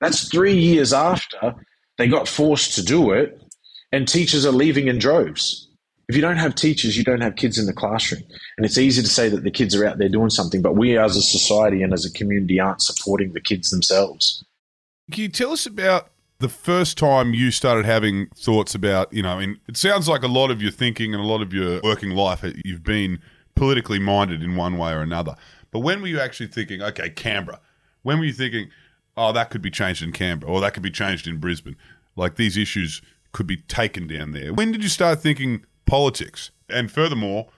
[0.00, 1.54] That's three years after
[1.98, 3.40] they got forced to do it
[3.94, 5.68] and teachers are leaving in droves.
[6.08, 8.22] If you don't have teachers, you don't have kids in the classroom.
[8.56, 10.98] And it's easy to say that the kids are out there doing something, but we
[10.98, 14.44] as a society and as a community aren't supporting the kids themselves.
[15.12, 19.30] Can you tell us about the first time you started having thoughts about, you know,
[19.30, 21.80] I mean, it sounds like a lot of your thinking and a lot of your
[21.82, 23.20] working life, uh, you've been
[23.54, 25.36] politically minded in one way or another.
[25.70, 27.60] But when were you actually thinking, okay, Canberra?
[28.02, 28.70] When were you thinking,
[29.16, 31.76] oh, that could be changed in Canberra or that could be changed in Brisbane?
[32.16, 33.00] Like these issues
[33.34, 34.54] could be taken down there.
[34.54, 36.50] When did you start thinking politics?
[36.70, 37.48] And furthermore,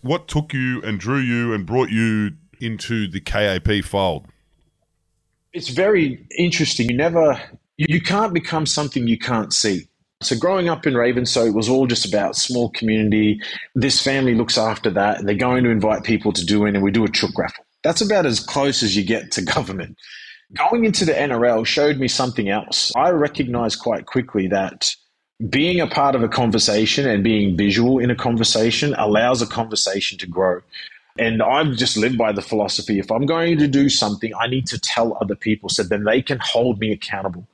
[0.00, 4.26] what took you and drew you and brought you into the KAP fold?
[5.52, 6.90] It's very interesting.
[6.90, 7.40] You never,
[7.76, 9.86] you can't become something you can't see.
[10.22, 13.38] So growing up in Ravenshoe, it was all just about small community.
[13.74, 15.18] This family looks after that.
[15.18, 17.64] and They're going to invite people to do it, and we do a chook raffle.
[17.84, 19.96] That's about as close as you get to government.
[20.54, 22.92] Going into the NRL showed me something else.
[22.96, 24.94] I recognized quite quickly that
[25.50, 30.16] being a part of a conversation and being visual in a conversation allows a conversation
[30.18, 30.60] to grow.
[31.18, 34.66] And I've just lived by the philosophy if I'm going to do something, I need
[34.68, 37.46] to tell other people so then they can hold me accountable.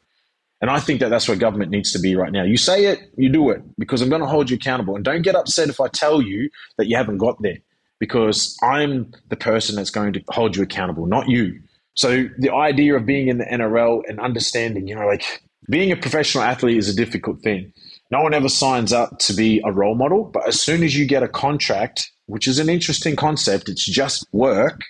[0.60, 2.44] And I think that that's where government needs to be right now.
[2.44, 4.94] You say it, you do it, because I'm going to hold you accountable.
[4.94, 7.58] And don't get upset if I tell you that you haven't got there,
[7.98, 11.60] because I'm the person that's going to hold you accountable, not you.
[11.94, 15.96] So the idea of being in the NRL and understanding, you know, like being a
[15.96, 17.72] professional athlete is a difficult thing.
[18.10, 21.06] No one ever signs up to be a role model, but as soon as you
[21.06, 24.82] get a contract, which is an interesting concept, it's just work,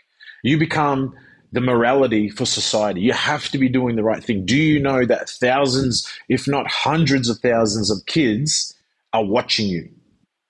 [0.42, 1.14] you become
[1.52, 3.00] the morality for society.
[3.00, 4.44] You have to be doing the right thing.
[4.44, 8.74] Do you know that thousands, if not hundreds of thousands of kids
[9.12, 9.88] are watching you?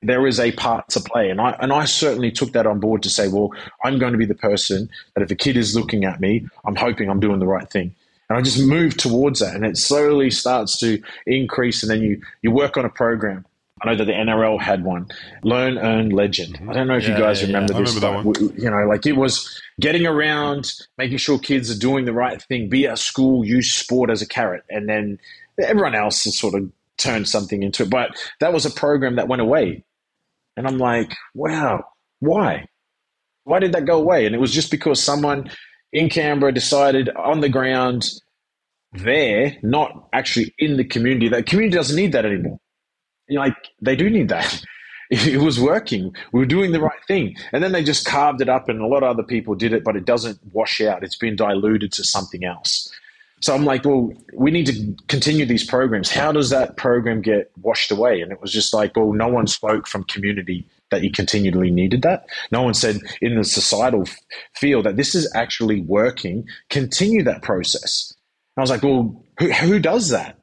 [0.00, 1.28] There is a part to play.
[1.30, 3.50] And I, and I certainly took that on board to say, well,
[3.84, 6.76] I'm going to be the person that if a kid is looking at me, I'm
[6.76, 7.94] hoping I'm doing the right thing.
[8.32, 12.22] And I just move towards that, and it slowly starts to increase, and then you
[12.40, 13.44] you work on a program.
[13.82, 15.08] I know that the NRL had one,
[15.42, 16.58] Learn, Earn, Legend.
[16.66, 17.78] I don't know if you guys yeah, remember yeah.
[17.80, 17.94] I this.
[17.94, 22.06] remember that w- You know, like it was getting around, making sure kids are doing
[22.06, 25.18] the right thing, be at school, use sport as a carrot, and then
[25.62, 27.90] everyone else has sort of turned something into it.
[27.90, 29.84] But that was a program that went away.
[30.56, 31.84] And I'm like, wow,
[32.20, 32.66] why?
[33.44, 34.26] Why did that go away?
[34.26, 35.50] And it was just because someone
[35.92, 38.08] in Canberra decided on the ground
[38.92, 41.28] there, not actually in the community.
[41.28, 42.58] That community doesn't need that anymore.
[43.28, 44.62] You know, like they do need that.
[45.14, 46.16] It was working.
[46.32, 47.36] We were doing the right thing.
[47.52, 49.84] And then they just carved it up, and a lot of other people did it,
[49.84, 51.04] but it doesn't wash out.
[51.04, 52.90] It's been diluted to something else.
[53.42, 56.10] So I'm like, well, we need to continue these programs.
[56.10, 58.22] How does that program get washed away?
[58.22, 62.02] And it was just like, well, no one spoke from community that you continually needed
[62.02, 62.24] that.
[62.52, 64.04] No one said in the societal
[64.54, 66.46] field that this is actually working.
[66.70, 68.14] Continue that process.
[68.56, 70.38] I was like, well, who, who does that?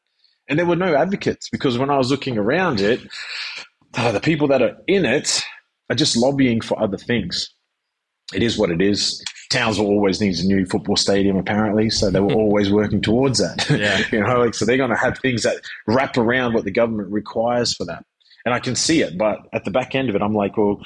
[0.48, 3.02] And there were no advocates because when I was looking around it,
[3.96, 5.42] uh, the people that are in it
[5.90, 7.50] are just lobbying for other things.
[8.34, 9.24] It is what it is.
[9.50, 13.68] Townsville always needs a new football stadium, apparently, so they were always working towards that.
[13.80, 14.04] Yeah.
[14.12, 17.12] you know, like so they're going to have things that wrap around what the government
[17.12, 18.04] requires for that,
[18.46, 19.18] and I can see it.
[19.18, 20.82] But at the back end of it, I'm like, well,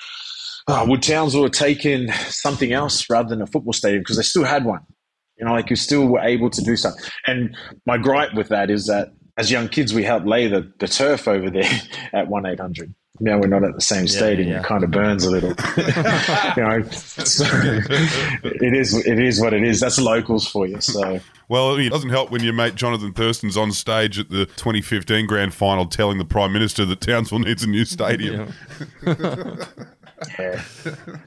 [0.67, 4.43] oh, would Townsville have taken something else rather than a football stadium because they still
[4.45, 4.81] had one?
[5.43, 7.03] You know, like you still were able to do something.
[7.27, 7.53] And
[7.86, 11.27] my gripe with that is that as young kids, we helped lay the, the turf
[11.27, 11.69] over there
[12.13, 12.95] at 1 800.
[13.19, 14.47] Now we're not at the same stadium.
[14.47, 14.62] yeah.
[14.62, 15.49] It kind of burns a little.
[16.58, 17.43] you know, so
[18.43, 19.82] it is it is what it is.
[19.82, 20.79] That's locals for you.
[20.79, 25.27] So Well, it doesn't help when your mate Jonathan Thurston's on stage at the 2015
[25.27, 28.53] grand final telling the Prime Minister that Townsville needs a new stadium.
[30.39, 30.63] Yeah,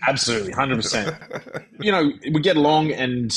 [0.09, 1.15] absolutely, hundred percent.
[1.79, 3.31] You know, we get along, and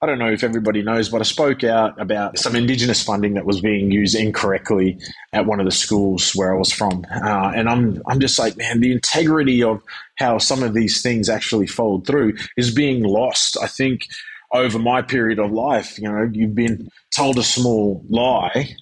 [0.00, 3.44] I don't know if everybody knows, but I spoke out about some Indigenous funding that
[3.44, 4.96] was being used incorrectly
[5.32, 8.56] at one of the schools where I was from, uh, and I'm I'm just like,
[8.56, 9.82] man, the integrity of
[10.16, 13.56] how some of these things actually fold through is being lost.
[13.60, 14.06] I think
[14.52, 18.76] over my period of life, you know, you've been told a small lie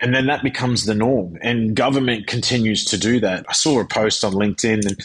[0.00, 1.36] and then that becomes the norm.
[1.42, 3.44] And government continues to do that.
[3.48, 4.96] I saw a post on linkedin and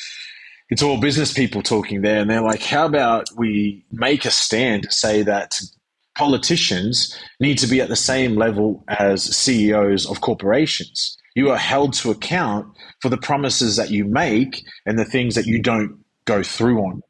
[0.74, 4.82] it's all business people talking there and they're like how about we make a stand
[4.82, 5.62] to say that
[6.18, 11.94] politicians need to be at the same level as ceos of corporations you are held
[11.94, 12.66] to account
[13.02, 17.04] for the promises that you make and the things that you don't go through on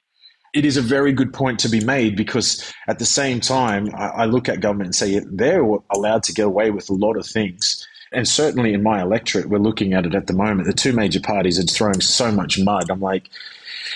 [0.54, 4.08] it is a very good point to be made because at the same time, I,
[4.08, 7.26] I look at government and say they're allowed to get away with a lot of
[7.26, 7.88] things.
[8.14, 10.68] And certainly in my electorate, we're looking at it at the moment.
[10.68, 12.90] The two major parties are throwing so much mud.
[12.90, 13.30] I'm like,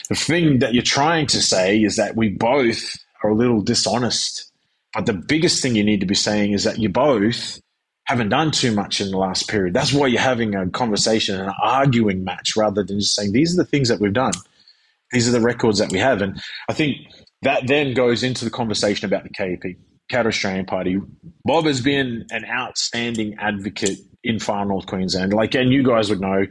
[0.10, 4.52] the thing that you're trying to say is that we both are a little dishonest.
[4.94, 7.60] But the biggest thing you need to be saying is that you both
[8.06, 9.74] haven't done too much in the last period.
[9.74, 13.54] That's why you're having a conversation, and an arguing match, rather than just saying, these
[13.54, 14.34] are the things that we've done
[15.12, 16.22] these are the records that we have.
[16.22, 16.98] And I think
[17.42, 19.78] that then goes into the conversation about the KP,
[20.10, 21.00] Katter's Australian Party.
[21.44, 25.34] Bob has been an outstanding advocate in far north Queensland.
[25.34, 26.46] Like, and you guys would know,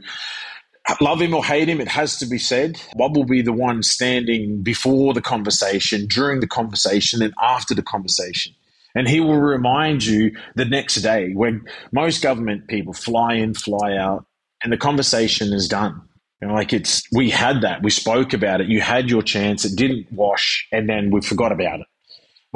[1.01, 2.81] love him or hate him, it has to be said.
[2.95, 7.83] Bob will be the one standing before the conversation, during the conversation, and after the
[7.83, 8.53] conversation.
[8.95, 13.95] And he will remind you the next day when most government people fly in, fly
[13.95, 14.25] out,
[14.63, 16.01] and the conversation is done.
[16.41, 18.67] Know, like it's we had that, we spoke about it.
[18.67, 21.87] You had your chance, it didn't wash, and then we forgot about it.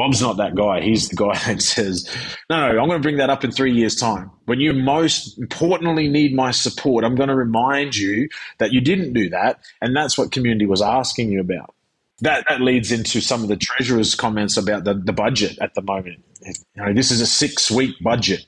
[0.01, 0.81] Bob's not that guy.
[0.81, 2.09] He's the guy that says,
[2.49, 4.31] "No, no, I'm going to bring that up in three years' time.
[4.45, 9.13] When you most importantly need my support, I'm going to remind you that you didn't
[9.13, 11.75] do that, and that's what community was asking you about."
[12.21, 15.83] That that leads into some of the treasurer's comments about the, the budget at the
[15.83, 16.25] moment.
[16.43, 18.43] You know, this is a six week budget,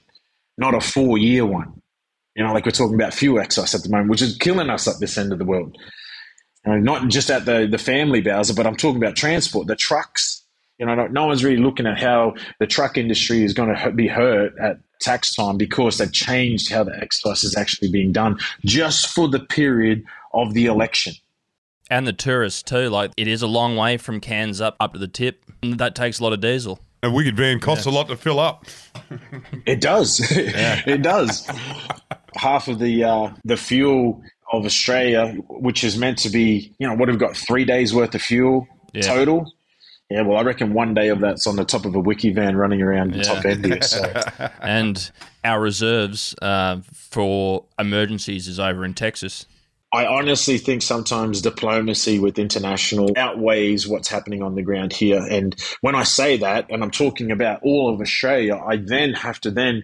[0.57, 1.83] not a four year one.
[2.35, 4.87] You know, like we're talking about fuel excise at the moment, which is killing us
[4.87, 5.77] at this end of the world.
[6.65, 9.75] You know, not just at the, the family Bowser, but I'm talking about transport, the
[9.75, 10.42] trucks.
[10.79, 13.91] You know, no, no one's really looking at how the truck industry is going to
[13.91, 18.39] be hurt at tax time because they've changed how the excise is actually being done
[18.65, 21.13] just for the period of the election.
[21.89, 22.89] And the tourists too.
[22.89, 25.43] Like it is a long way from Cairns up up to the tip.
[25.61, 26.79] And that takes a lot of diesel.
[27.03, 28.65] A wicked van costs a lot to fill up.
[29.65, 30.19] It does.
[30.31, 31.47] it does.
[32.35, 36.95] Half of the uh, the fuel of Australia, which is meant to be, you know,
[36.95, 37.35] what have got?
[37.35, 39.01] Three days worth of fuel Yeah.
[39.03, 39.51] total.
[40.13, 42.55] Yeah, well, I reckon one day of that's on the top of a wiki van
[42.55, 43.23] running around the Yeah.
[43.23, 43.81] top end here.
[43.81, 44.03] So
[44.61, 45.11] and
[45.43, 49.47] our reserves uh, for emergencies is over in Texas.
[49.91, 55.19] I honestly think sometimes diplomacy with international outweighs what's happening on the ground here.
[55.29, 59.39] And when I say that, and I'm talking about all of Australia, I then have
[59.41, 59.83] to then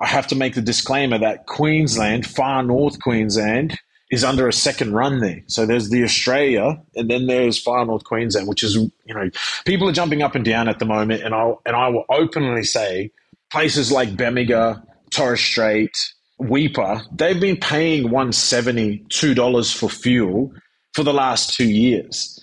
[0.00, 3.78] I have to make the disclaimer that Queensland, far north Queensland,
[4.10, 5.42] is under a second run there.
[5.46, 9.30] So there's the Australia, and then there's far north Queensland, which is you know
[9.64, 12.64] people are jumping up and down at the moment, and I and I will openly
[12.64, 13.10] say
[13.50, 20.52] places like Bamaga, Torres Strait, Weipa, they've been paying $170, $2 for fuel
[20.94, 22.36] for the last two years.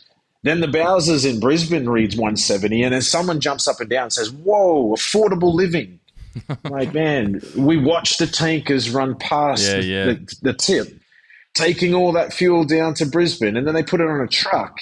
[0.44, 4.14] Then the Bowsers in Brisbane reads 170, and then someone jumps up and down and
[4.14, 6.00] says, Whoa, affordable living.
[6.70, 10.06] like, man, we watch the tankers run past Yeah, the, yeah.
[10.06, 10.88] The, the tip,
[11.58, 14.80] taking all that fuel down to Brisbane, and then they put it on a truck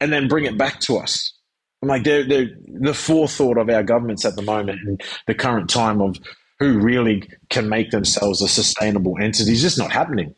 [0.00, 1.34] and then bring it back to us.
[1.82, 5.70] I'm like, they're, they're, the forethought of our governments at the moment and the current
[5.70, 6.16] time of
[6.58, 10.34] who really can make themselves a sustainable entity is just not happening.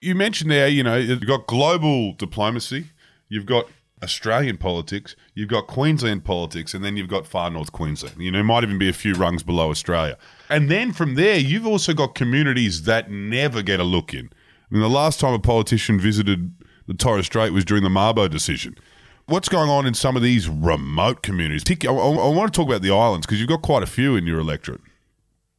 [0.00, 2.86] You mentioned there, you know, you've got global diplomacy,
[3.28, 3.66] you've got
[4.02, 8.16] Australian politics, you've got Queensland politics, and then you've got far north Queensland.
[8.18, 10.16] You know, it might even be a few rungs below Australia.
[10.48, 14.30] And then from there, you've also got communities that never get a look in.
[14.70, 16.52] Mean, the last time a politician visited
[16.86, 18.76] the Torres Strait was during the Mabo decision.
[19.26, 21.62] What's going on in some of these remote communities?
[21.86, 24.40] I, want to talk about the islands because you've got quite a few in your
[24.40, 24.80] electorate.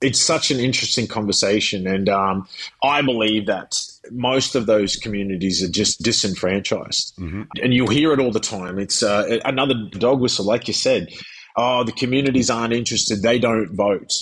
[0.02, 2.48] It's such an interesting conversation, and um,
[2.82, 3.76] I believe that
[4.12, 7.14] most of those communities are just disenfranchised,
[7.62, 8.80] and you'll hear it all the time.
[8.80, 11.10] It's uh, another dog whistle, like you said.
[11.58, 14.14] Oh, the communities aren't interested; they don't vote,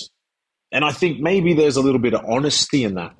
[0.72, 3.14] and I think maybe there's a little bit of honesty in that.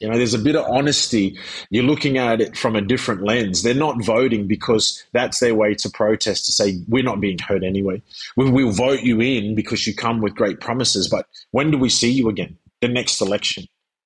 [0.00, 1.36] You know, there's a bit of honesty.
[1.70, 3.62] You're looking at it from a different lens.
[3.62, 7.64] They're not voting because that's their way to protest to say, we're not being heard
[7.64, 8.00] anyway.
[8.36, 11.08] We will vote you in because you come with great promises.
[11.08, 12.56] But when do we see you again?
[12.80, 13.64] The next election.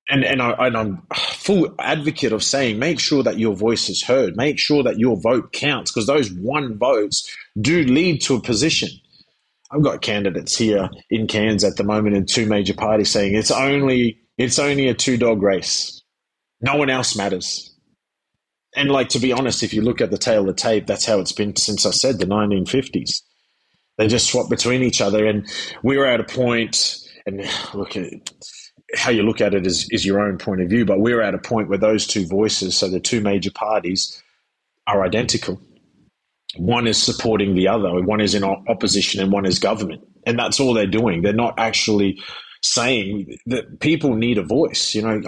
[0.09, 4.03] And, and, I, and I'm full advocate of saying, make sure that your voice is
[4.03, 4.35] heard.
[4.35, 8.89] Make sure that your vote counts because those one votes do lead to a position.
[9.71, 13.49] I've got candidates here in Cairns at the moment in two major parties saying it's
[13.49, 16.01] only it's only a two dog race.
[16.61, 17.73] No one else matters.
[18.75, 21.05] And like to be honest, if you look at the tale of the tape, that's
[21.05, 23.21] how it's been since I said the 1950s.
[23.97, 25.47] They just swap between each other, and
[25.83, 26.97] we were at a point.
[27.25, 28.05] And look at
[28.95, 31.35] how you look at it is, is your own point of view, but we're at
[31.35, 34.21] a point where those two voices, so the two major parties,
[34.87, 35.61] are identical.
[36.57, 38.01] One is supporting the other.
[38.01, 41.21] One is in opposition, and one is government, and that's all they're doing.
[41.21, 42.21] They're not actually
[42.63, 44.95] saying that people need a voice.
[44.95, 45.21] You know,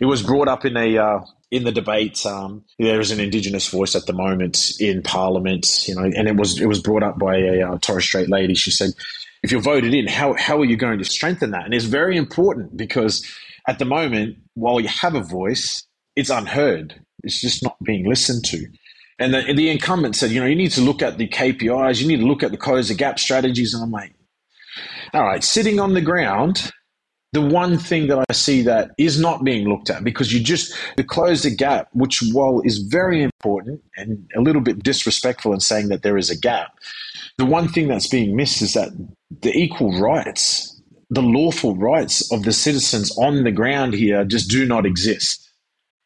[0.00, 2.24] it was brought up in a uh, in the debate.
[2.24, 5.88] Um, there is an Indigenous voice at the moment in Parliament.
[5.88, 8.54] You know, and it was it was brought up by a uh, Torres Strait lady.
[8.54, 8.90] She said,
[9.42, 12.16] "If you're voted in, how how are you going to strengthen that?" And it's very
[12.16, 13.26] important because
[13.66, 17.00] at the moment, while you have a voice, it's unheard.
[17.24, 18.66] It's just not being listened to.
[19.18, 22.08] And the, the incumbent said, you know, you need to look at the KPIs, you
[22.08, 23.72] need to look at the close the gap strategies.
[23.72, 24.14] And I'm like,
[25.14, 26.72] all right, sitting on the ground,
[27.32, 30.74] the one thing that I see that is not being looked at because you just
[30.96, 35.60] the close the gap, which while is very important and a little bit disrespectful in
[35.60, 36.72] saying that there is a gap,
[37.38, 38.90] the one thing that's being missed is that
[39.40, 44.66] the equal rights, the lawful rights of the citizens on the ground here just do
[44.66, 45.48] not exist.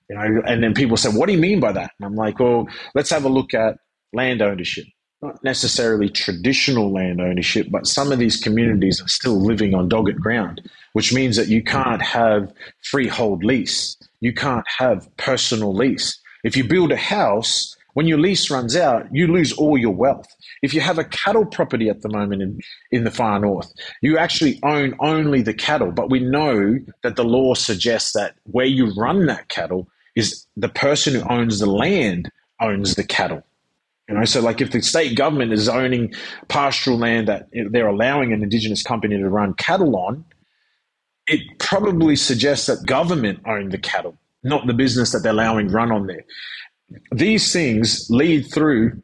[0.08, 2.38] You know, and then people say, "What do you mean by that?" And I'm like,
[2.38, 3.78] "Well, let's have a look at
[4.12, 4.86] land ownership."
[5.22, 10.16] not necessarily traditional land ownership, but some of these communities are still living on DOGIT
[10.16, 10.60] ground,
[10.96, 13.98] which means that you can't have freehold lease.
[14.20, 16.18] You can't have personal lease.
[16.42, 20.26] If you build a house, when your lease runs out, you lose all your wealth.
[20.62, 24.16] If you have a cattle property at the moment in, in the far north, you
[24.16, 25.92] actually own only the cattle.
[25.92, 30.70] But we know that the law suggests that where you run that cattle is the
[30.70, 33.42] person who owns the land owns the cattle.
[34.08, 36.14] You know, so like if the state government is owning
[36.48, 40.24] pastoral land that they're allowing an indigenous company to run cattle on,
[41.26, 45.90] it probably suggests that government owned the cattle, not the business that they're allowing run
[45.92, 46.24] on there.
[47.12, 49.02] These things lead through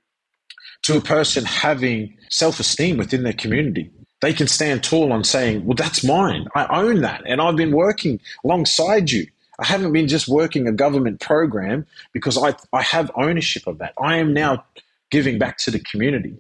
[0.83, 3.91] to a person having self-esteem within their community.
[4.21, 6.47] They can stand tall on saying, "Well, that's mine.
[6.55, 9.27] I own that, and I've been working alongside you."
[9.59, 13.95] I haven't been just working a government program because I, I have ownership of that.
[14.03, 14.65] I am now
[15.11, 16.37] giving back to the community.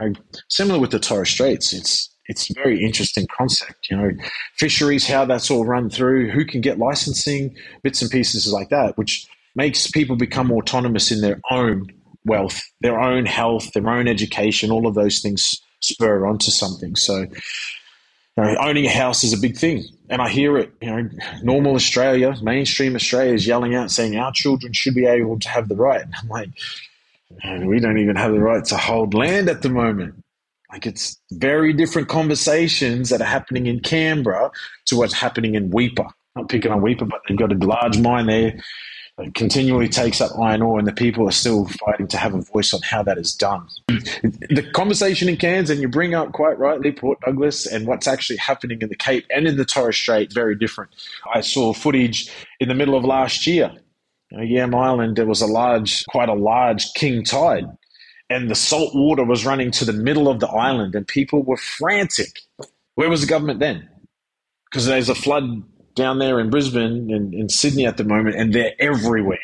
[0.00, 0.10] Uh,
[0.48, 3.90] similar with the Torres Straits, it's it's a very interesting concept.
[3.90, 4.10] You know,
[4.56, 8.96] fisheries, how that's all run through, who can get licensing, bits and pieces like that,
[8.96, 11.86] which makes people become autonomous in their own
[12.24, 14.70] wealth, their own health, their own education.
[14.70, 16.96] All of those things spur onto something.
[16.96, 19.84] So, you know, owning a house is a big thing.
[20.08, 21.08] And I hear it, you know,
[21.42, 25.68] normal Australia, mainstream Australia is yelling out saying our children should be able to have
[25.68, 26.02] the right.
[26.02, 26.48] And I'm like,
[27.66, 30.23] we don't even have the right to hold land at the moment.
[30.74, 34.50] Like it's very different conversations that are happening in Canberra
[34.86, 36.10] to what's happening in Weipa.
[36.34, 38.60] Not picking on Weipa, but they've got a large mine there
[39.16, 42.40] that continually takes up iron ore, and the people are still fighting to have a
[42.40, 43.68] voice on how that is done.
[43.86, 48.38] The conversation in Cairns, and you bring up quite rightly Port Douglas and what's actually
[48.38, 50.90] happening in the Cape and in the Torres Strait, very different.
[51.32, 53.70] I saw footage in the middle of last year.
[54.32, 57.66] Yam Island, there was a large, quite a large king tide
[58.30, 61.56] and the salt water was running to the middle of the island, and people were
[61.56, 62.40] frantic.
[62.94, 63.88] Where was the government then?
[64.70, 65.62] Because there's a flood
[65.94, 69.38] down there in Brisbane and in Sydney at the moment, and they're everywhere.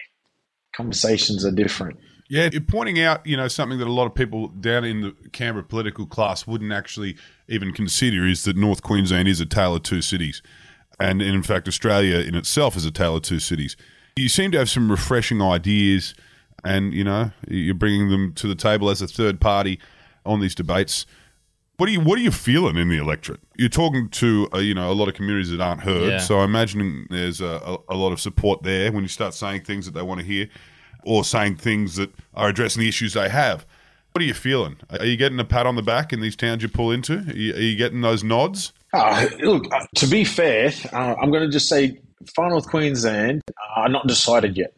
[0.72, 1.98] Conversations are different.
[2.28, 5.16] Yeah, you're pointing out, you know, something that a lot of people down in the
[5.32, 7.16] Canberra political class wouldn't actually
[7.48, 10.40] even consider is that North Queensland is a tale of two cities.
[11.00, 13.76] And in fact, Australia in itself is a tale of two cities.
[14.14, 16.14] You seem to have some refreshing ideas
[16.64, 19.78] and you know you're bringing them to the table as a third party
[20.26, 21.06] on these debates.
[21.76, 23.40] What are you What are you feeling in the electorate?
[23.56, 26.18] You're talking to uh, you know a lot of communities that aren't heard, Yeah.
[26.18, 29.62] so I'm imagining there's a, a, a lot of support there when you start saying
[29.64, 30.48] things that they want to hear,
[31.04, 33.64] or saying things that are addressing the issues they have.
[34.12, 34.76] What are you feeling?
[34.90, 37.18] Are you getting a pat on the back in these towns you pull into?
[37.18, 38.72] Are you, are you getting those nods?
[38.92, 42.00] Uh, look, uh, to be fair, uh, I'm going to just say
[42.34, 43.40] Far North Queensland
[43.76, 44.74] are not decided yet.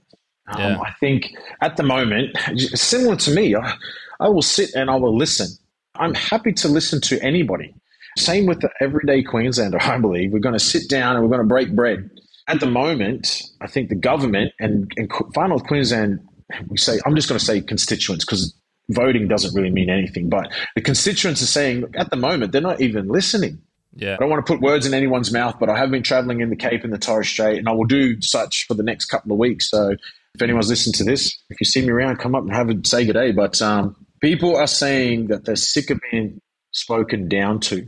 [0.48, 2.36] Um, I think at the moment,
[2.74, 3.74] similar to me, I,
[4.20, 5.48] I will sit and I will listen.
[5.94, 7.74] I'm happy to listen to anybody.
[8.18, 10.32] Same with the everyday Queenslander, I believe.
[10.32, 12.10] We're going to sit down and we're going to break bread.
[12.48, 16.20] At the moment, I think the government and, and Far North Queensland,
[16.68, 18.54] we say, I'm just going to say constituents because
[18.90, 20.28] voting doesn't really mean anything.
[20.28, 23.62] But the constituents are saying, at the moment, they're not even listening.
[23.94, 24.14] Yeah.
[24.14, 26.50] I don't want to put words in anyone's mouth, but I have been traveling in
[26.50, 29.32] the Cape and the Torres Strait, and I will do such for the next couple
[29.32, 29.70] of weeks.
[29.70, 29.96] So
[30.34, 32.74] if anyone's listening to this, if you see me around, come up and have a
[32.84, 33.32] say good day.
[33.32, 36.40] But um, people are saying that they're sick of being
[36.72, 37.86] spoken down to.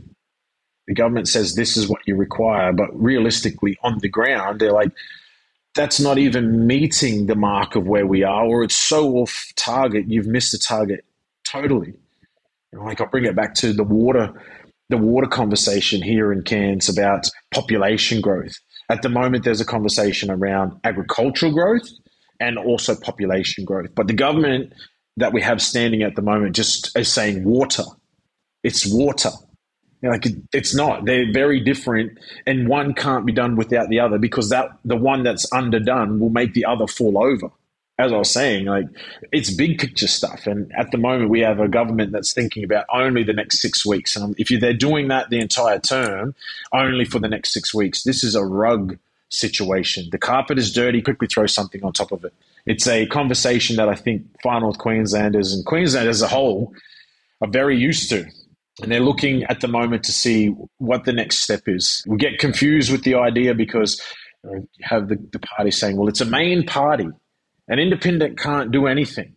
[0.87, 4.91] The government says this is what you require, but realistically, on the ground, they're like,
[5.73, 10.05] that's not even meeting the mark of where we are, or it's so off target,
[10.07, 11.03] you've missed the target
[11.49, 11.95] totally.
[12.71, 14.31] Know, like I'll bring it back to the water,
[14.89, 18.53] the water conversation here in Cairns about population growth.
[18.89, 21.89] At the moment, there's a conversation around agricultural growth
[22.39, 23.93] and also population growth.
[23.95, 24.73] But the government
[25.17, 27.83] that we have standing at the moment just is saying water.
[28.63, 29.31] It's water.
[30.01, 31.05] Like it, it's not.
[31.05, 35.23] They're very different, and one can't be done without the other because that the one
[35.23, 37.49] that's underdone will make the other fall over.
[37.97, 38.87] As I was saying, like
[39.31, 42.85] it's big picture stuff, and at the moment we have a government that's thinking about
[42.93, 44.17] only the next six weeks.
[44.17, 46.35] And if they're doing that the entire term,
[46.73, 48.97] only for the next six weeks, this is a rug
[49.35, 50.07] situation.
[50.11, 51.01] The carpet is dirty.
[51.01, 52.33] Quickly throw something on top of it.
[52.65, 56.73] It's a conversation that I think Far North Queenslanders and Queensland as a whole
[57.41, 58.25] are very used to.
[58.81, 60.47] And they're looking at the moment to see
[60.79, 62.03] what the next step is.
[62.07, 64.01] We get confused with the idea because
[64.43, 67.07] you, have the, the party saying, well, it's a main party.
[67.67, 69.33] An independent can't do anything.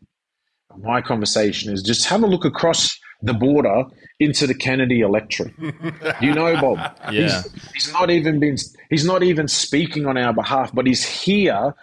[0.76, 3.84] My conversation is just have a look across the border
[4.20, 5.54] into the Kennedy electorate.
[6.20, 6.78] you know, Bob.
[7.10, 7.42] Yeah.
[7.42, 8.56] He's, he's not even been.
[8.90, 11.74] He's not even speaking on our behalf, but he's here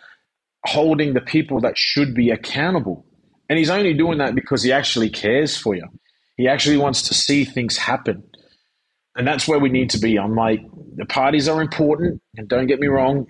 [0.66, 3.06] holding the people that should be accountable.
[3.50, 5.88] And he's only doing that because he actually cares for you.
[6.38, 8.24] He actually wants to see things happen.
[9.16, 10.18] And that's where we need to be.
[10.18, 10.62] I'm like,
[10.96, 13.28] the parties are important, and don't get me wrong,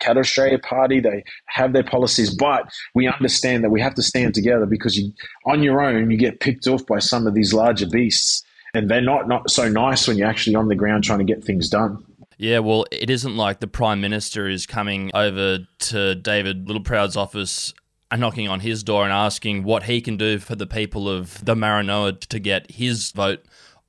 [0.00, 4.34] Katter's Australian Party, they have their policies, but we understand that we have to stand
[4.34, 5.12] together because you,
[5.46, 8.42] on your own, you get picked off by some of these larger beasts,
[8.74, 11.44] and they're not, not so nice when you're actually on the ground trying to get
[11.44, 12.04] things done.
[12.38, 17.74] Yeah, well, it isn't like the Prime Minister is coming over to David Littleproud's office
[18.10, 21.44] and knocking on his door and asking what he can do for the people of
[21.44, 23.44] the Maranoa to get his vote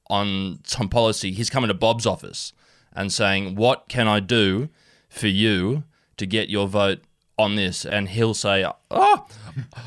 [0.08, 1.32] on some policy.
[1.32, 2.52] He's coming to Bob's office
[2.94, 4.70] and saying, What can I do
[5.10, 5.84] for you
[6.22, 7.00] to get your vote
[7.38, 7.86] on this?
[7.86, 9.28] And he'll say, Oh,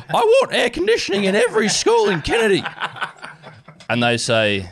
[0.09, 2.63] I want air conditioning in every school in Kennedy.
[3.89, 4.69] And they say,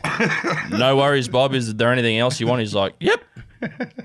[0.69, 1.53] No worries, Bob.
[1.53, 2.59] Is there anything else you want?
[2.59, 3.23] He's like, Yep.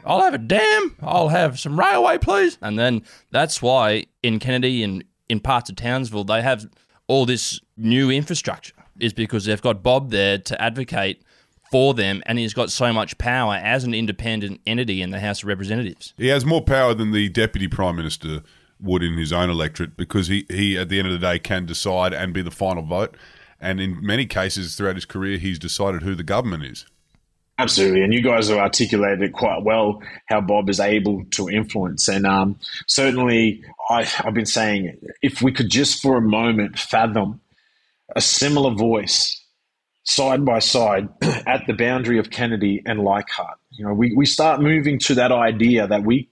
[0.04, 0.96] I'll have a dam.
[1.02, 2.58] I'll have some railway, please.
[2.62, 6.66] And then that's why in Kennedy and in parts of Townsville, they have
[7.08, 11.22] all this new infrastructure, is because they've got Bob there to advocate
[11.70, 15.42] for them, and he's got so much power as an independent entity in the House
[15.42, 16.14] of Representatives.
[16.16, 18.42] He has more power than the deputy prime minister
[18.80, 21.66] would in his own electorate because he, he at the end of the day can
[21.66, 23.16] decide and be the final vote.
[23.60, 26.86] And in many cases throughout his career, he's decided who the government is.
[27.60, 32.06] Absolutely, and you guys have articulated it quite well how Bob is able to influence,
[32.06, 32.56] and um,
[32.86, 37.40] certainly I, I've been saying if we could just for a moment fathom
[38.14, 39.42] a similar voice
[40.08, 44.60] side by side at the boundary of Kennedy and Leichhardt, you know, we, we start
[44.60, 46.28] moving to that idea that we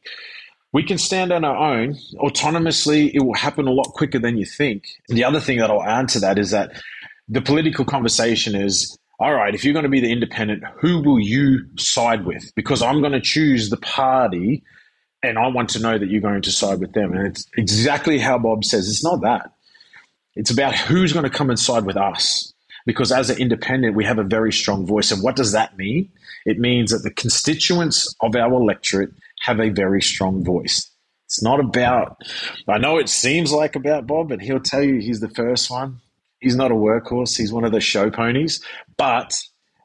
[0.73, 3.11] we can stand on our own autonomously.
[3.15, 4.85] It will happen a lot quicker than you think.
[5.09, 6.73] The other thing that I'll add to that is that
[7.29, 11.19] the political conversation is all right, if you're going to be the independent, who will
[11.19, 12.53] you side with?
[12.55, 14.63] Because I'm going to choose the party
[15.23, 17.15] and I want to know that you're going to side with them.
[17.15, 19.53] And it's exactly how Bob says it's not that.
[20.35, 22.53] It's about who's going to come and side with us.
[22.87, 25.13] Because as an independent, we have a very strong voice.
[25.13, 26.11] And what does that mean?
[26.47, 29.11] It means that the constituents of our electorate
[29.43, 30.91] have a very strong voice.
[31.27, 32.23] It's not about,
[32.69, 36.01] I know it seems like about Bob, and he'll tell you he's the first one
[36.41, 37.37] he's not a workhorse.
[37.37, 38.61] He's one of the show ponies.
[38.97, 39.37] But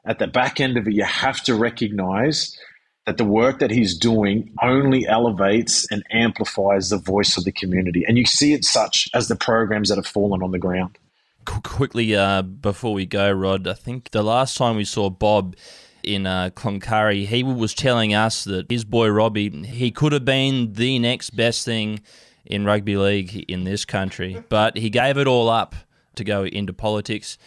[0.06, 2.58] at the back end of it, you have to recognize
[3.06, 8.06] that the work that he's doing only elevates and amplifies the voice of the community.
[8.08, 10.98] And you see it such as the programs that have fallen on the ground.
[11.46, 15.56] Quickly, uh, before we go, Rod, I think the last time we saw Bob
[16.04, 20.74] in uh, Cloncurry, he was telling us that his boy Robbie, he could have been
[20.74, 22.02] the next best thing
[22.46, 25.76] in rugby league in this country, but he gave it all up
[26.16, 27.38] to go into politics.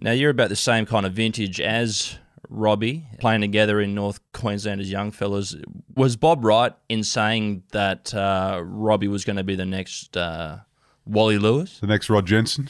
[0.00, 2.18] Now, you're about the same kind of vintage as
[2.48, 5.54] Robbie, playing together in North Queensland as young fellas.
[5.94, 10.58] Was Bob right in saying that uh, Robbie was going to be the next uh,
[11.06, 11.78] Wally Lewis?
[11.80, 12.68] The next Rod Jensen?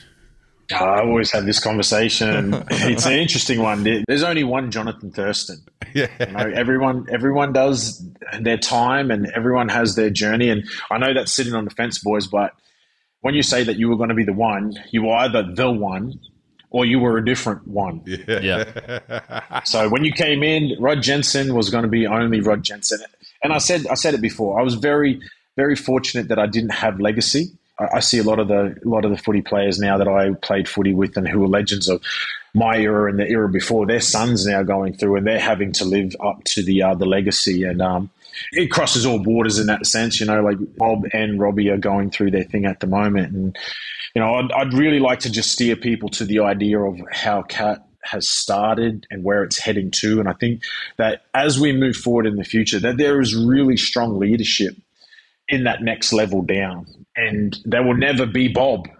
[0.72, 2.54] I always have this conversation.
[2.70, 3.82] it's an interesting one.
[4.06, 5.58] There's only one Jonathan Thurston.
[5.92, 6.06] Yeah.
[6.20, 8.00] You know, everyone everyone does
[8.38, 10.48] their time and everyone has their journey.
[10.48, 12.52] And I know that's sitting on the fence, boys, but–
[13.20, 15.70] when you say that you were going to be the one, you were either the
[15.70, 16.18] one
[16.70, 18.02] or you were a different one.
[18.06, 18.40] Yeah.
[18.40, 19.62] yeah.
[19.64, 23.00] so when you came in, Rod Jensen was going to be only Rod Jensen.
[23.42, 24.60] And I said I said it before.
[24.60, 25.20] I was very
[25.56, 27.52] very fortunate that I didn't have legacy.
[27.94, 30.32] I, see a lot of the a lot of the footy players now that I
[30.34, 32.02] played footy with and who were legends of
[32.54, 33.86] my era and the era before.
[33.86, 37.06] Their sons now going through and they're having to live up to the uh, the
[37.06, 37.64] legacy.
[37.64, 38.10] And um,
[38.52, 40.20] it crosses all borders in that sense.
[40.20, 43.58] You know, like Bob and Robbie are going through their thing at the moment, and
[44.14, 47.42] you know, I'd, I'd really like to just steer people to the idea of how
[47.42, 50.20] KAP has started and where it's heading to.
[50.20, 50.62] And I think
[50.96, 54.74] that as we move forward in the future, that there is really strong leadership
[55.48, 56.86] in that next level down,
[57.28, 58.88] and there will never be Bob.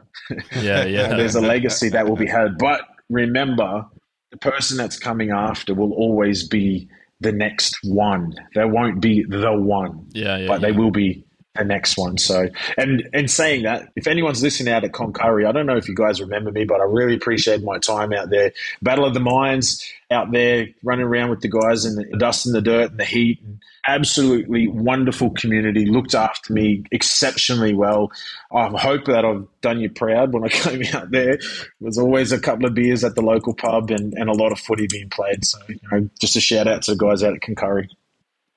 [0.61, 1.09] Yeah, yeah.
[1.17, 3.85] There's a legacy that will be had, but remember,
[4.31, 6.89] the person that's coming after will always be
[7.21, 8.35] the next one.
[8.55, 10.07] There won't be the one.
[10.13, 10.47] Yeah, yeah.
[10.47, 10.69] But yeah.
[10.69, 11.25] they will be
[11.57, 12.19] the next one.
[12.19, 15.89] So, and and saying that, if anyone's listening out at Cloncurry, I don't know if
[15.89, 18.53] you guys remember me, but I really appreciated my time out there.
[18.83, 22.55] Battle of the Mines, out there running around with the guys in the dust and
[22.55, 23.41] the dirt and the heat.
[23.87, 28.11] Absolutely wonderful community, looked after me exceptionally well.
[28.53, 31.39] I hope that I've done you proud when I came out there.
[31.81, 34.61] There's always a couple of beers at the local pub and, and a lot of
[34.61, 35.45] footy being played.
[35.45, 37.89] So, you know, just a shout out to the guys out at Cloncurry.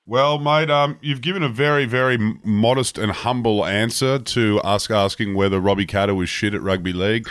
[0.06, 5.34] Well, mate, um, you've given a very, very modest and humble answer to us asking
[5.34, 7.26] whether Robbie Katter was shit at rugby league.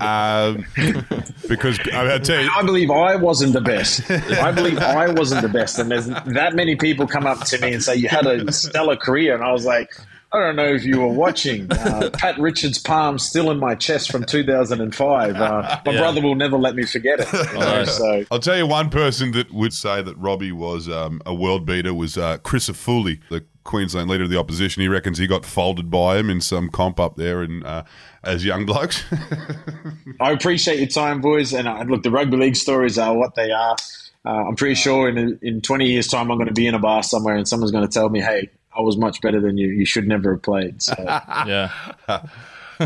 [0.00, 0.54] uh,
[1.48, 4.10] because I, tell you, I believe I wasn't the best.
[4.10, 7.74] I believe I wasn't the best, and there's that many people come up to me
[7.74, 9.90] and say you had a stellar career, and I was like,
[10.32, 11.70] I don't know if you were watching.
[11.72, 15.34] Uh, Pat Richards' palm still in my chest from 2005.
[15.36, 15.98] Uh, my Yeah.
[15.98, 17.32] brother will never let me forget it.
[17.32, 21.22] you know, so I'll tell you one person that would say that Robbie was um,
[21.24, 24.82] a world beater was uh, Crisafulli, the Queensland leader of the opposition.
[24.82, 27.84] He reckons he got folded by him in some comp up there and uh,
[28.24, 29.04] as young blokes.
[30.20, 31.52] I appreciate your time, boys.
[31.52, 33.76] And uh, look, the rugby league stories are what they are.
[34.24, 36.80] Uh, I'm pretty sure in in 20 years' time, I'm going to be in a
[36.80, 39.68] bar somewhere and someone's going to tell me, "Hey, I was much better than you.
[39.68, 40.94] You should never have played." So.
[41.46, 41.70] Yeah.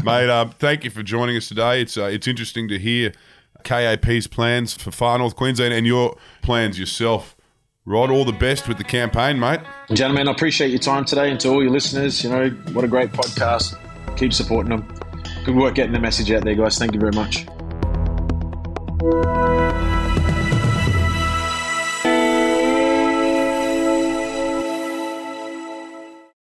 [0.05, 1.81] Mate, um, thank you for joining us today.
[1.83, 3.13] It's uh, it's interesting to hear
[3.65, 7.37] KAP's plans for Far North Queensland and your plans yourself.
[7.87, 9.61] Rod, all the best with the campaign, mate.
[9.93, 12.89] Gentlemen, I appreciate your time today, and to all your listeners, you know what a
[12.89, 13.75] great podcast.
[14.17, 14.87] Keep supporting them.
[15.45, 16.79] Good work getting the message out there, guys.
[16.79, 17.47] Thank you very much.